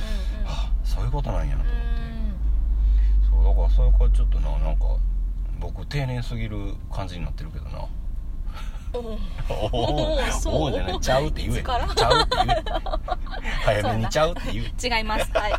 [0.47, 1.91] あそういうことなんやなと思って、
[3.27, 4.85] うそうだからそれからちょっとななんか
[5.59, 7.87] 僕丁寧すぎる感じになってるけどな
[8.99, 11.01] おおそうおおじゃない。
[11.01, 11.59] ちゃうって言え。
[11.59, 11.87] いつから？
[11.95, 12.65] ちゃうって言え。
[13.65, 15.31] 早めにちゃうって言え違います。
[15.33, 15.53] はい。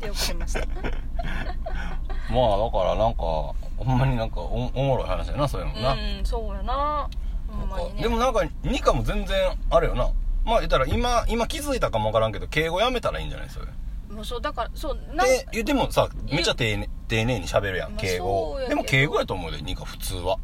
[0.00, 0.60] 出遅れました。
[0.60, 7.08] まあだからなんかほんまになんかおおもろい話やなそういうのな、うんそうやな。
[7.48, 8.02] ほんまにね。
[8.02, 9.36] でもなんかニカも全然
[9.70, 10.10] あれよな。
[10.44, 13.50] まあ言ったら今今気づいたかもわからんけど敬語やめたらいいんじゃない？
[13.50, 13.66] それ。
[14.10, 18.76] もうそうだからそうなんででもさめっちゃ丁寧丁寧に喋るやんまあ敬語そうやけど。
[18.76, 20.38] でも敬語やと思うでニカ普通は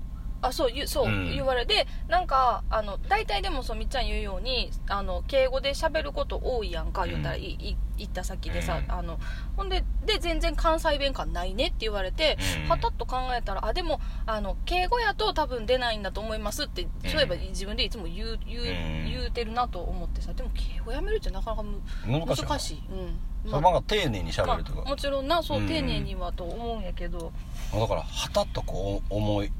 [0.46, 1.30] あそうそう、うん。
[1.30, 8.92] 言われてなんかあの大体でもそうみっちゃん言うようにあの敬語で喋ること多いやんか言ったら、うんいい行った先でさ、うん。
[8.92, 9.18] あの
[9.56, 12.68] ほんでで全然関西弁感ないねって言われて、うん。
[12.68, 19.10] はたっと考えたらあでもあの敬語やと多分出ないんだと思いますって、そういえば自分でいつも言う言う,、うん。
[19.10, 21.80] 言うてるなと思ってさでも敬語やめるってなかなかむ
[22.26, 23.18] 難しいうん。
[23.50, 25.68] そうなんか丁寧に喋るとか、まあもちろんなそう、うん。
[25.68, 27.32] 丁寧にはと思うんやけど。
[27.72, 29.52] だからはたっとこう思い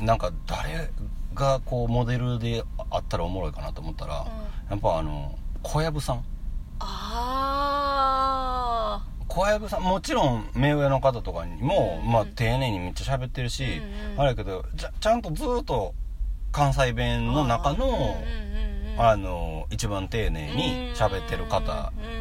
[0.00, 0.90] なんか誰
[1.34, 4.26] がこうモデルであったらおもろいかなと思ったら、
[4.68, 6.24] やっぱあの小籔さん。
[6.82, 6.86] あ
[9.28, 13.72] 小籔さんもちろん目上の方とかにも、うんまあ、丁寧にめっちゃ喋ってるし、うん
[14.14, 15.94] うんあれやけどちゃちゃんとずっと
[16.52, 18.10] 関西弁の中の、うんうんうんうん
[18.98, 22.20] あの一番丁寧に喋ってる方うんうんうん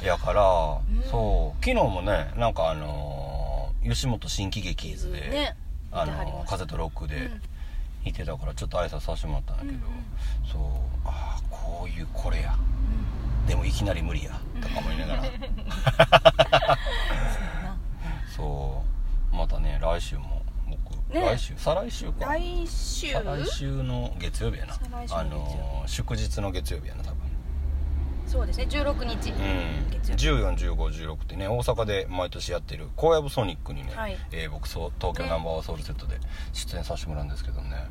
[0.00, 0.80] うんやから、ん。
[1.08, 1.64] そう。
[1.64, 5.56] 昨日もねなんかあの吉本新喜劇図で、ね
[5.92, 7.42] あの風とロックでうん
[8.04, 9.86] いてたからちょっと挨拶させてもらったんだけど、
[10.50, 10.62] そう
[11.04, 12.56] ああこういうこれや。
[13.46, 14.40] でもいきなり無理や。
[14.60, 15.22] とかも言いながら。
[18.34, 18.82] そ
[19.32, 21.20] うまたね来週も僕、ね。
[21.20, 21.54] 来週？
[21.56, 22.24] 再来週か。
[22.24, 23.12] 来週？
[23.12, 24.78] 再来週の月曜日やな。
[25.10, 27.18] あの祝日の月曜日やな多分
[28.30, 28.66] そうですね。
[28.70, 34.16] 16日、うん、141516ってね大阪で毎年やってる高野部ソニックにね、はい。
[34.30, 36.18] えー僕そう東京ナンバーワンソウルセットで
[36.52, 37.88] 出演させてもらうんですけどね。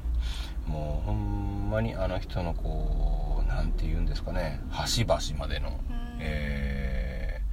[0.66, 5.80] もうほんまにあの人のこうなんて言うんですかね端々までの、
[6.20, 7.50] えー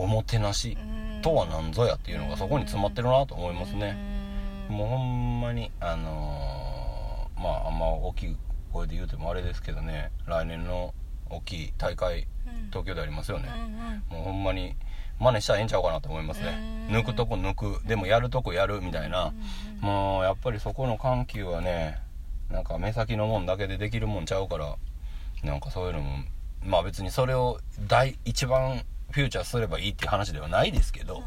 [0.00, 0.78] おもてなし
[1.22, 3.96] とは何ぞやっていうのがそこに詰まってるなと思いますね。
[4.68, 8.36] もうほんまにあのーまああんま大きい
[8.72, 10.94] 声で言うてもあれですけどね来年の
[11.30, 13.48] 大きい大会うん東京でありますよね、
[14.10, 14.24] うんうん。
[14.24, 14.74] もうほんまに
[15.18, 16.58] 真似したらええんちゃうかなと思いますね。
[16.90, 17.86] うん抜くとこ抜く。
[17.86, 19.32] でもやるとこやるみたいな。
[19.80, 21.98] もうやっぱりそこの緩急はね
[22.50, 24.76] なんか目先のもんだけでできるもんちゃうから
[25.42, 26.18] なんかそういうのも
[26.64, 31.22] まあ別にそれを第一番フューチャーすればいいっていう話ではないですけど、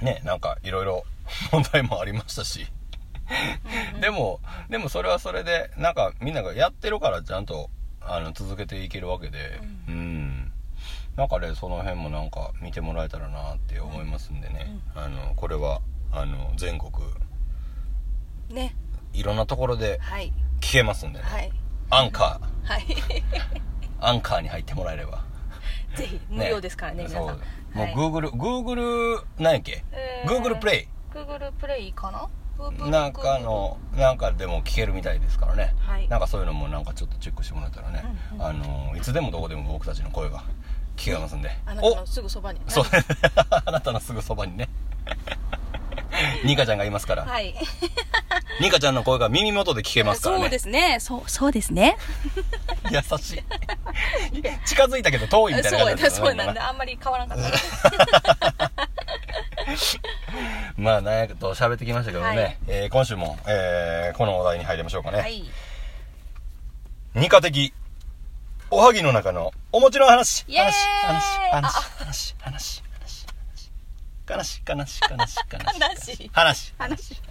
[0.00, 1.04] ねなんかいろいろ
[1.52, 2.66] 問題もありましたし。
[4.00, 7.68] でもでもそれはそれでなんかみんながやってるからちゃんと
[8.08, 9.60] あの続けていけるわけで。
[9.88, 10.52] うん、
[11.16, 15.80] なんかねその辺もなんか見てもらえたらなって思いますんでね、あのこれは
[16.12, 16.90] あの全国。
[18.50, 18.74] ね。
[19.12, 20.32] いろんなところではい。
[20.60, 21.52] 聞けますんでね、はい。
[21.90, 22.82] アンカはい。
[22.82, 23.22] ー
[24.00, 25.24] アンカーに入ってもらえれば。
[25.96, 27.26] ぜひ無料ですからね皆さん。
[27.26, 27.36] そう
[27.74, 30.30] もうはい Google、Google 何やっけ、えー。
[30.30, 32.28] Google プレイ Google プレイかな？
[32.90, 36.08] なんかのなんかでも聞けるみたいですからね、はい。
[36.08, 38.46] なんかそういうのもなんかちょっとチェックしてもらえたらね、うんうん。
[38.46, 40.42] あのいつでもどこでも僕たちの声が
[40.96, 41.50] 聞けますんで。
[41.66, 42.84] あなたのすぐそばにそう。
[43.50, 44.68] あなたのすぐそばにね。
[46.44, 47.54] ニカちゃんがいますから、はい。
[48.60, 50.42] ニカちゃんの声が耳元で聞けますからね。
[50.42, 50.96] そうですね。
[51.00, 51.96] そうそうですね。
[52.90, 53.42] 優しい。
[54.66, 57.52] 近づいたけど遠いみたいな感じだったそうなんであんまり変わらなかっ
[58.56, 58.88] た
[60.76, 62.56] まあなんやと喋ってきましたけどね、はい。
[62.68, 65.44] えー今週も、えーこのお題に入りましょうかね、はい。
[67.14, 67.72] 二課的
[68.70, 70.44] おはぎの中のお餅の話。
[70.46, 72.84] 話話話話話話。
[74.30, 76.74] 悲しい悲しい悲しい悲しい話。
[76.76, 77.22] 話。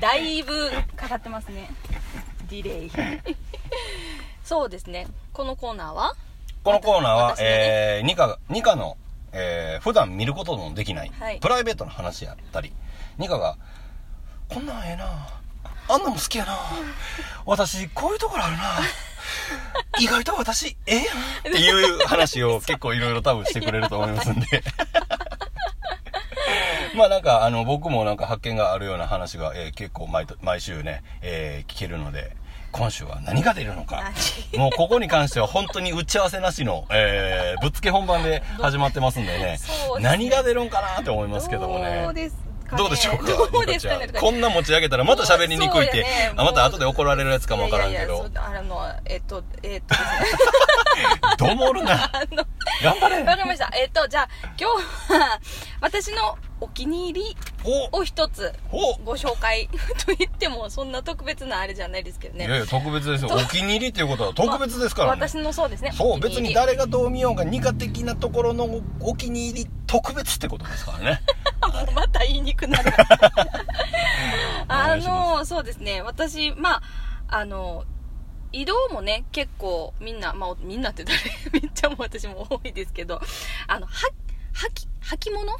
[0.00, 1.70] だいぶかかってますね。
[2.48, 2.90] ディレイ。
[4.42, 5.06] そうですね。
[5.34, 6.14] このコーナーは？
[6.64, 7.36] このコーナーは、ね。
[7.40, 8.96] えー、ニカニカの、
[9.32, 11.38] えー、普段見ることのできない、はい。
[11.40, 12.72] プライベートの話やったり
[13.18, 13.56] ニカが
[14.48, 15.28] こんなんええな
[15.88, 16.56] あんなも好きやな
[17.46, 18.62] 私こういうところあるな
[19.98, 21.10] 意外と私ええやんっ
[21.42, 24.46] ていう話を 結構いろいろ多分してくれると思いますんで。
[26.94, 32.34] まあなんかあの僕もなんか発見があるような話が、えー結構毎と毎週ね、えー聞けるので
[32.70, 34.12] 今週は何が出るのか。
[34.56, 39.44] もうここに関しては本当に打ち合わせなしの、えーぶっつけ本番で 始まってますんでね。
[39.44, 39.74] ですね。
[40.00, 42.06] 何が出るんかなって思いますけどもね。
[42.76, 43.32] どうでしょうか？
[43.50, 44.06] どうですかね？
[44.06, 46.32] ニカちゃんこんな持ち上げたらまた喋りにくいって、ね。
[46.36, 48.26] あまた後で怒られるやつかもわからんけど。
[48.36, 50.28] あのえっとえっとですね
[51.38, 52.10] どもるな
[52.82, 53.18] 頑張れ。
[53.20, 53.70] わかりました。
[53.74, 54.68] えっとじゃあ今
[55.08, 55.40] 日は
[55.80, 57.36] 私のお気に入り
[57.92, 57.98] お。
[57.98, 58.94] を一つお。
[59.04, 59.68] ご紹介
[60.06, 62.46] と言ってもそんな特別なあれじゃないですけどね。
[62.46, 63.30] いやいや特別ですよ。
[63.32, 65.92] お気に入りっていうことは特別ですからね、私のそうですね。
[65.92, 68.68] そう別に誰がどう見ようが二課的なところの
[69.00, 71.20] お気に入り特別ってことですからね。
[71.94, 72.92] また言いにくくなる。
[74.68, 76.02] あのそうですね。
[76.02, 76.82] 私まあ
[77.28, 77.84] あの
[78.52, 81.18] 移動もね結構みんなまあみんなって誰？
[81.52, 83.20] めっちゃもう私も多いですけど
[83.66, 83.92] あのは
[84.54, 85.56] 履き履物？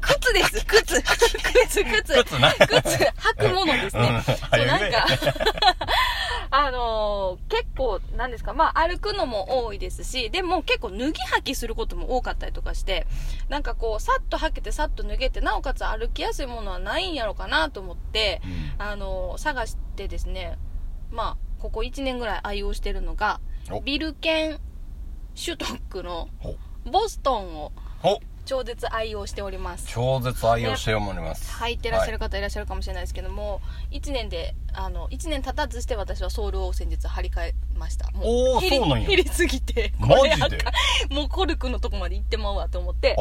[0.00, 0.64] 靴です。
[0.66, 1.02] 靴。
[1.02, 1.02] 靴
[1.84, 1.84] 靴。
[2.24, 2.38] 靴。
[2.38, 2.66] な靴。
[2.68, 4.22] 履くものですね、うん。
[4.22, 5.06] そうなんか
[6.50, 8.52] あのー結構なんですか？
[8.54, 11.02] まあ歩くのも多いですしでも結構脱ぎ
[11.38, 13.06] 履きすることも多かったりとかして
[13.48, 18.40] なんかこうさっと履けてさっと脱げてなおかつ歩きやすいものはないんやろかなと思って、
[18.78, 20.58] あのー探してですね
[21.10, 23.80] まあここ1年ぐらい愛用してるのがお。
[23.80, 24.58] ビルケン
[25.34, 26.56] シュトックのほ。
[26.84, 29.86] ボストンをお超絶愛用しております。
[29.88, 31.50] 超絶愛用しております。
[31.62, 38.10] 履いてらっしゃる方いらっしゃるかもしれないですけども、1年であの1年経たずして私はソールを先日張り替えました。
[38.10, 39.08] もおー減りそうなんや。
[39.08, 40.58] 減りすぎてマジで？
[41.08, 43.16] もうコルクのとこまで行ってまうわと思って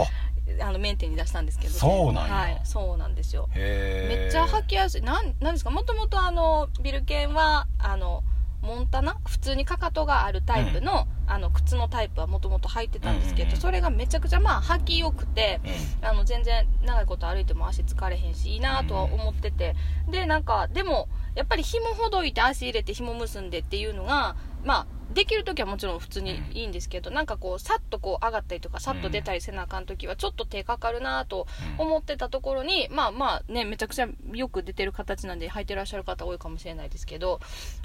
[0.62, 2.34] あのメンテに出したんですけど、そうなんや。
[2.34, 3.50] はいそうなんですよ。
[3.56, 5.02] めっちゃ履きやすい。
[5.02, 5.70] なんなんですか？
[5.70, 8.24] もともとあのビルケンはあの
[8.62, 9.18] モンタナ？
[9.28, 15.60] 普通にかかとがあるタイプの,、あの靴のタイプはもともと履いてたんですけど、うんうんうんそれがめちゃくちゃまあ履きよくて、
[16.02, 16.08] うん。
[16.08, 19.76] あの全然長いこと歩いても足疲れへんしいいなとは思ってて、
[20.10, 37.40] でなんかでもやっぱり紐ほどいて足入れて紐結んでっていうのがまあできる時はもちろん普通にいいんですけど、なんかこうさっとこう上がったりとかさっと出たりせなあかん時はちょっと手かかるなと思ってたところに、まあまあねめちゃくちゃよく出てる形なんで履いてらっしゃる方多いかもしれないですけど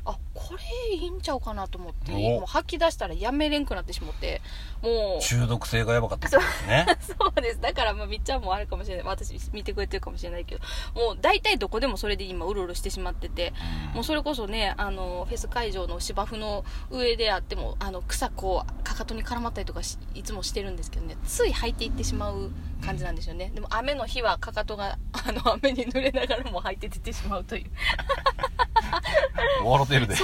[0.05, 2.17] あこれいいんちゃうかなと思ってお。
[2.17, 4.41] もう履き出したらやめれんくなってしまって
[4.83, 5.23] もう。
[5.23, 6.87] 中毒性がやばかったですね。
[7.01, 7.61] そうです。
[7.61, 9.07] だから、まあ、みっちゃんもあるかもしれない。
[9.07, 10.63] 私、見てくれてるかもしれないけど、
[10.95, 13.53] もう、大体どこでもそれで今、うろうろしてしまってて、
[13.95, 22.51] もうそれこそね、あの、フェス会場の芝生の上であっても、あの、草こう、かかとに絡まったりとかしいつもしてるんですけどね、つい履いていってしまう
[22.85, 23.51] 感じなんですよね。
[23.55, 27.71] でも、雨の日はかかとが、 あの、雨に濡れながらも履いて出てしまうという。
[29.65, 30.15] 笑ってるで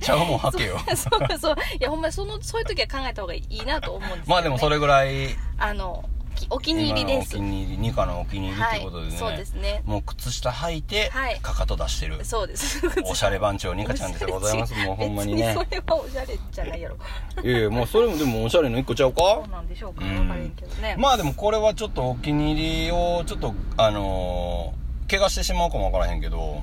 [0.00, 1.56] ちゃう もん吐けよそうそう。
[1.78, 4.24] いや、ほんまにその、そういう時は考えた方がいいなと思うんですけど、ね。
[4.28, 7.36] まあでもそれぐらいあの、きお気に入りです。
[7.36, 9.82] 今のお気に入り二課のお気に入りっていうことでね、はい、そうですね。
[9.84, 12.82] もう靴下履いてはいかかと出してる、そうです。
[13.04, 16.96] おしゃれ番長ニカちゃんでございます もうほんまにね別それはおしゃれじゃないやろ。
[17.42, 19.20] いやいやもうそれもでもおしゃれの一個ちゃうか？
[19.20, 20.04] そうなんでしょうか？
[20.04, 20.94] うんわからんけどね。
[20.98, 26.62] まあでもこれはちょっとお気に入りをちょっとあのー怪我してしまうかもわからへんけど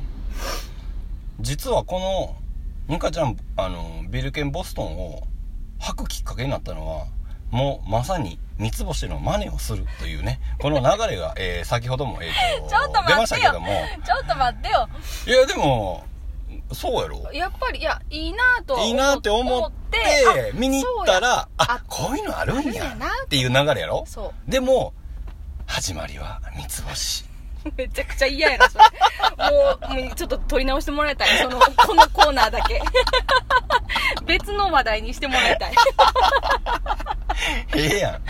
[1.40, 2.36] 実はこの
[2.94, 5.24] ニカちゃんあのビルケンボストンを
[5.80, 7.06] 履くきっかけになったのは
[7.54, 13.68] もうまさに三つ星の真似をするというねこの流れが、えー先ほども、えーとちょっと待ってよしたけども。
[14.04, 14.90] ちょっと待ってよ。
[15.28, 16.04] いやでも
[16.72, 19.98] そうやろやっぱり、いや、いいなといいなって思って
[20.54, 24.52] あ見に行ったらあこういうのあるんややなっていう流れやろそう。
[24.52, 24.94] でも
[25.68, 27.26] 始まりは三つ星
[27.78, 28.86] めちゃくちゃ嫌やな、それ。
[29.52, 31.38] もう、もうちょっと取り直してもらいたい。
[31.38, 32.82] その、このコーナーだけ。
[34.26, 35.74] 別の話題にしてもらいたい
[37.76, 38.22] ええやん。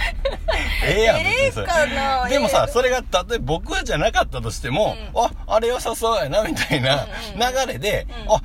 [0.85, 2.73] ええやん、ええかなでもさ、ええ。
[2.73, 8.41] それが、例えば僕じゃなかったとしても、あ、あれ良さそうやな、みたいな流れで、あ、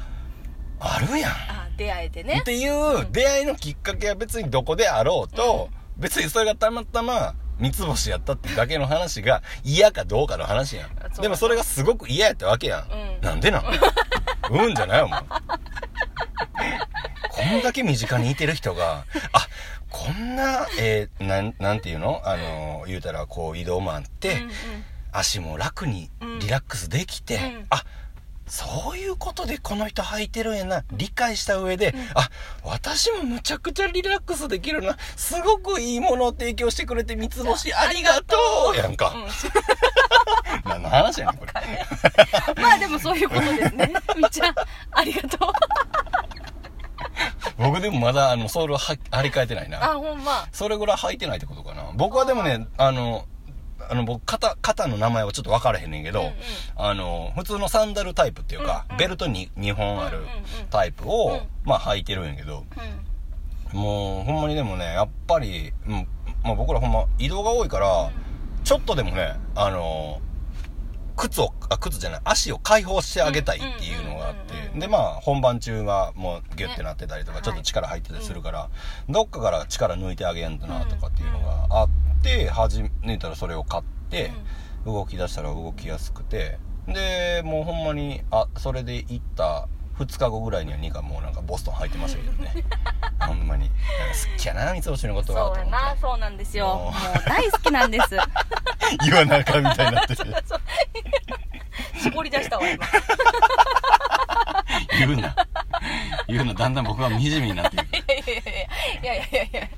[0.80, 1.30] あるやん。
[1.30, 2.38] あ出会えてね。
[2.40, 10.90] っていう出会いのきっかけは別にどこであろうと、別にそれがたまたま三つ星やったってだけの話が嫌かどうかの話やん。
[11.20, 12.82] でもそれがすごく嫌やったわけやん。
[12.90, 13.20] うん。
[13.20, 13.64] なんでなん？
[14.50, 15.20] うんじゃないよ、もう。
[17.30, 19.46] こんだけ身近にいてる人が、あ、
[19.90, 22.20] こんな、えーなん、なんていうの？
[22.24, 24.50] あの、言うたらこう移動もあって、うんうん。
[25.12, 26.38] 足も楽にうん。
[26.40, 27.66] リラックスできて、うん。
[27.70, 27.84] あ
[28.50, 32.30] そういうことでこの人履いてるんやな理解した上で、あ
[32.64, 38.36] 私もむちゃくちゃリラックスできるなすごくいいものを提供してくれて三つ星ありがと
[38.74, 39.14] うやんか、
[40.64, 41.52] 何の話やねんこれ。
[42.56, 43.92] うんまあでもそういうことですね。
[44.16, 44.54] みっちゃん
[44.92, 45.52] ありがとう
[47.58, 49.82] 僕でもまだあのソールはは張り替えてないな。
[49.82, 50.46] あほんま。
[50.52, 51.84] それぐらい履いてないってことかな。
[51.94, 53.24] 僕はでもねあの
[53.90, 56.34] あの僕肩肩の名前はちょっと分からへんねんけど、うんうん。
[56.76, 58.98] あの普通のサンダルタイプっていうか、うんうん。
[58.98, 60.34] ベルトに2本あるうんうんうん。
[60.70, 61.40] タイプを、うん。
[61.64, 62.64] まあ履いてるんやけど
[63.72, 63.80] うん。
[63.80, 66.08] もうほんまにでもねやっぱり、うん
[66.42, 68.10] まあ、僕らほんま移動が多いから、
[68.64, 70.20] ちょっとでもねあの
[71.16, 74.17] 靴をあ靴じゃない足を解放してあげたいっていうの
[74.78, 77.44] でまあ本番中はもうギュッてなってたりとか、ね。
[77.44, 78.68] ちょっと力入ってたりするから、
[79.08, 81.88] どっかから力抜いてあげんとなとかっていうのがあっ
[82.22, 84.32] て始めたらそれを買って、
[84.84, 89.68] 動き出したら動きやすくてでもうほんまにあそれで行った
[89.98, 92.64] 2日後ぐらいにはニカもうなんかボストン履いてましたけどね。
[93.20, 93.68] ほんまに。
[93.68, 93.72] 好
[94.38, 96.66] きやな三つ星のことがそうやなそうなんですよ。
[96.66, 96.76] もう。
[96.78, 96.92] もう
[97.26, 98.16] 大好きなんです。
[99.04, 100.22] 言わなあかんみたいになってて。
[102.00, 102.86] 絞り出したわ今
[104.98, 105.34] 言うな。
[106.28, 106.54] 言うな。
[106.54, 107.84] だんだん僕は惨めになっていく。
[107.84, 109.24] いやいやいやいや。
[109.24, 109.68] いやいや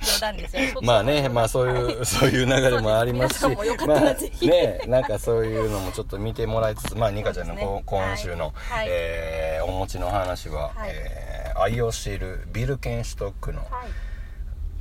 [0.00, 0.80] 冗談ですよ。
[0.82, 7.82] まあね、まあそういう、そういう流れもありますし、まあね、なんかそういうのもちょっと見てもらいつつ、まあニカちゃんのね。
[7.84, 8.86] 今週の、はい。
[8.88, 10.90] えーお持ちの話は、はい。
[10.90, 11.30] えー
[11.60, 13.88] 愛用しているビルケンシュトックの、はい。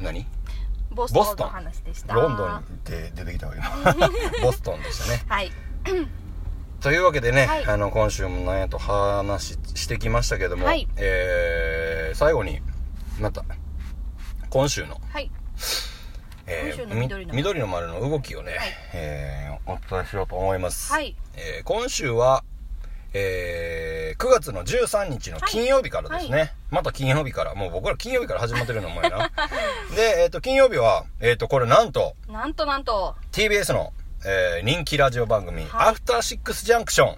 [0.03, 0.25] 何？
[0.91, 2.13] ボストンの話でした。
[2.13, 3.93] ロンドンって出てきたわ今。
[4.41, 5.23] ボストンでしたね。
[5.27, 5.51] はい
[6.81, 7.65] というわけでね、はい。
[7.65, 10.87] あの、今週もなんやと話してきましたけども、はい。
[10.97, 12.59] えー最後に、
[13.19, 13.43] また、
[14.49, 15.29] 今週の、はい。
[16.47, 18.69] え今週のみ緑の丸緑の丸の動きをね、はい。
[18.93, 20.91] えーお伝えしようと思います。
[20.91, 21.15] はい。
[21.35, 22.43] えー今週は、
[23.13, 26.39] えー9月の13日の金曜日からですね。
[26.39, 29.31] はまた金曜日から、もう僕ら金曜日から始まってるのもやな。
[29.95, 33.15] で、えっ、と、金曜日は、えっ、と、これなんと、なんとなんと。
[33.31, 33.93] TBS の、
[34.25, 35.89] えー人気ラジオ番組、はい。
[35.89, 37.15] アフターシックスジャンクショ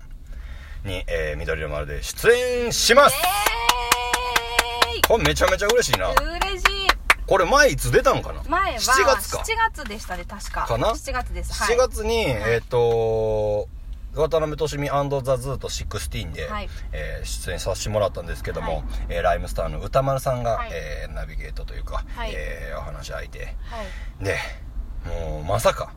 [0.86, 3.16] ンに、えー緑の丸で出演します。
[3.16, 6.10] えーこれめちゃめちゃ嬉しいな。
[6.12, 6.88] い嬉しい。
[7.26, 8.44] これ前いつ出たのかな？
[8.48, 9.40] 前は7月か。
[9.40, 9.44] 7
[9.76, 10.66] 月でしたね確か。
[10.68, 11.52] かな？7月です。
[11.64, 12.26] 7月に、い。
[12.28, 13.68] えっ、と
[14.14, 16.70] 渡辺俊美ザ・ズート16で、はい。
[16.92, 18.84] えー出演させてもらったんですけども、はい。
[19.10, 20.70] えーライムスターの歌丸さんが、はい。
[20.72, 22.32] えーナビゲートというか、はい。
[22.36, 23.40] えーお話し相手。
[23.40, 23.46] は
[24.22, 24.24] い。
[24.24, 24.38] で
[25.08, 25.94] もうまさか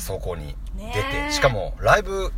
[0.00, 2.32] そこに出て、しかもライブ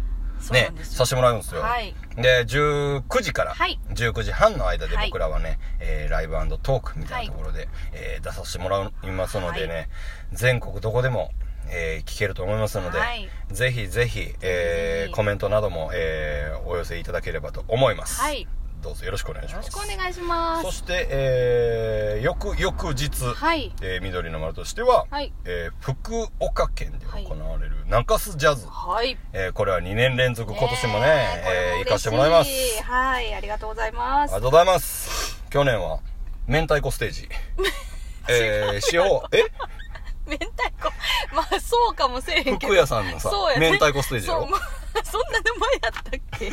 [0.51, 1.95] ねさせてもらうんですよ、はい。
[2.17, 3.79] で19時からはい。
[3.91, 5.09] 19時半の間ではい。
[5.09, 9.89] 僕らはね、えーライブトークみたいなところで、えー出させてもらいますのでね、はい。
[10.33, 11.31] 全国どこでも、
[11.69, 13.29] えー聞けると思いますので、はい。
[13.51, 18.47] ぜひぜひ、えーコメントなども、えーお寄せいただければと思います、はい
[18.81, 20.63] どうぞよろしくお願いしよろますしくお願いします。
[20.63, 23.73] そして、えー、翌々日、はい。
[23.83, 25.33] えー緑の丸としては、はい。
[25.45, 29.19] えー福岡県で行われる中洲ジャズ、はい。
[29.33, 31.07] えーこれは2年連続今年もね、ね
[31.47, 32.51] ええー行かせてもらいます。
[32.85, 34.35] はいありがとうございます。
[34.35, 35.43] ありがとうございます。
[35.51, 36.01] 去年は
[36.47, 37.29] 明太子ステージ。
[38.29, 39.45] えー、司法え？
[40.27, 40.49] 明太
[40.81, 40.93] 子。
[41.35, 42.59] まあそうかもしれへんけど。
[42.59, 43.71] 服屋さんのさ、ね。
[43.71, 44.49] 明太子ステージやろ？
[45.05, 46.53] そんな名前やったっけ？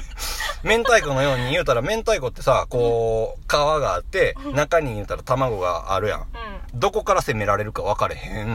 [0.63, 6.21] 明太子のように言うたら明太子ってさこう皮があって中に言うたら卵があるやん。
[6.21, 6.25] う
[6.73, 8.47] どこから攻められるか分かれへん、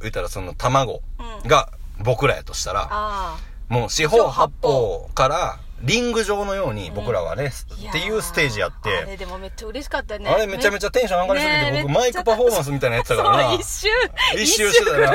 [0.00, 1.02] 言うたらその卵
[1.42, 1.48] うん。
[1.48, 1.70] が
[2.00, 3.36] 僕らやとしたら、あ
[3.68, 8.90] もう四方八方からリング状のように僕らはね、あっていうステージやって。
[8.90, 10.28] あれでもめっちゃ嬉しかったね。
[10.28, 13.54] あれめちゃめちゃテンション上がりすぎて、僕マイクパフォーマンスみたいなやつだからな。
[13.54, 13.88] 一周。
[14.34, 15.10] 一周してたよな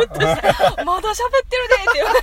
[0.85, 1.93] まだ喋ってるでって。
[1.95, 2.19] 言われ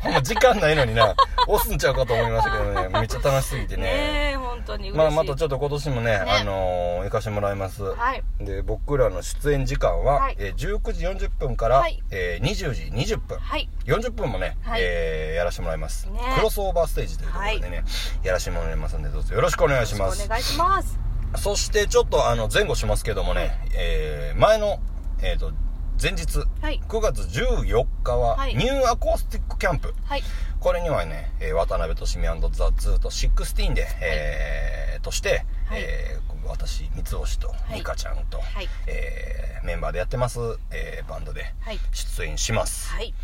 [0.00, 1.14] ほんま時間ないのにな。
[1.48, 2.88] 押すんちゃうかと思いましたけどね。
[2.88, 3.82] めっちゃ楽しすぎてね。
[3.82, 8.22] ねえ本当にまあまたちょっと今年もねあのー行かしてもらいます、はい。
[8.40, 10.36] で僕らの出演時間は、はい。
[10.38, 12.00] えー19時40分から、はい。
[12.10, 12.82] えー20時
[13.14, 13.68] 20分、はい。
[13.86, 14.80] 40分もね、はい。
[14.82, 17.84] えーやらせてもらいます、ねクロスオーバーステージというところでね、
[18.22, 20.24] やらせてもらいますんでどうぞよろしくお願いします。
[20.24, 20.98] お願いします。
[21.36, 24.78] そしてちょっとあの前後しますけどもね、えー、前の、
[25.22, 25.52] えっ、と、
[26.00, 26.80] 前日、はい。
[26.86, 28.54] 9月14日は、はい。
[28.54, 29.94] ニューアコースティックキャンプ。
[30.04, 30.22] はい。
[30.60, 35.80] これにはね、えー渡辺俊美 THE ZOOT16 で、えーとして、はい。
[35.82, 37.76] えー私、三つ星とい。
[37.76, 38.68] 美香ちゃんと、はい。
[38.86, 40.40] えーメンバーでやってます、
[40.72, 41.78] えーバンドではい。
[41.92, 42.90] 出演します。
[42.90, 43.14] はい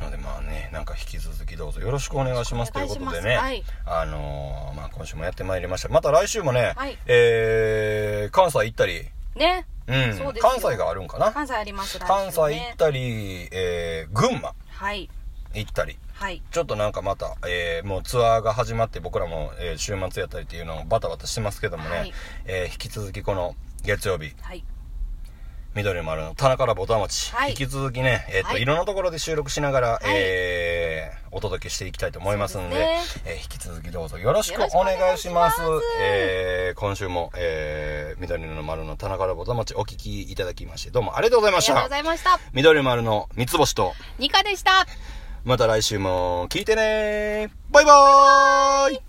[0.00, 3.58] なのでまあね、なんか引き続きどうぞよろしくお願いしますということでね、お願い。
[3.58, 5.88] しあのーまあ今週もやってまいりました。
[5.88, 6.96] また来週もね、はい。
[7.06, 9.66] えー、関西行ったり、ね。
[9.86, 10.34] うん。
[10.40, 11.32] 関西があるんかな？
[11.32, 12.04] 関西ありますね。
[12.06, 15.10] 関西行ったり、えー、群馬はい。
[15.54, 16.42] 行ったり、はい。
[16.50, 22.12] ちょっとなんかまた、えーもうツアーが始まって僕らも、えー週末やったりっていうのをバタバタしてますけどもね、はい。
[22.44, 24.62] えー引き続きこの月曜日、はい
[25.74, 27.50] 緑丸の田中らぼた町、はい。
[27.50, 28.62] 引き続きね、えっ、と、はい。
[28.62, 30.00] い、ろんなところで収録しながら、い。
[30.06, 34.16] えーお届けしていきたいと思いますんで、ですえー引き続きどうぞ。
[34.18, 35.40] よろしくおお願いし願いしま。
[35.42, 35.56] ます。
[35.58, 35.62] す
[36.00, 41.96] えー今週も、えー緑の丸の田中らぼた町お聞きいただきまして、どうもありがとうございましありがとうごた。
[41.96, 42.40] ざいました。
[42.54, 44.86] 緑丸の三つ星と、ニカでした。
[45.44, 47.50] また来週も聞いてね。
[47.70, 49.07] バイバーイ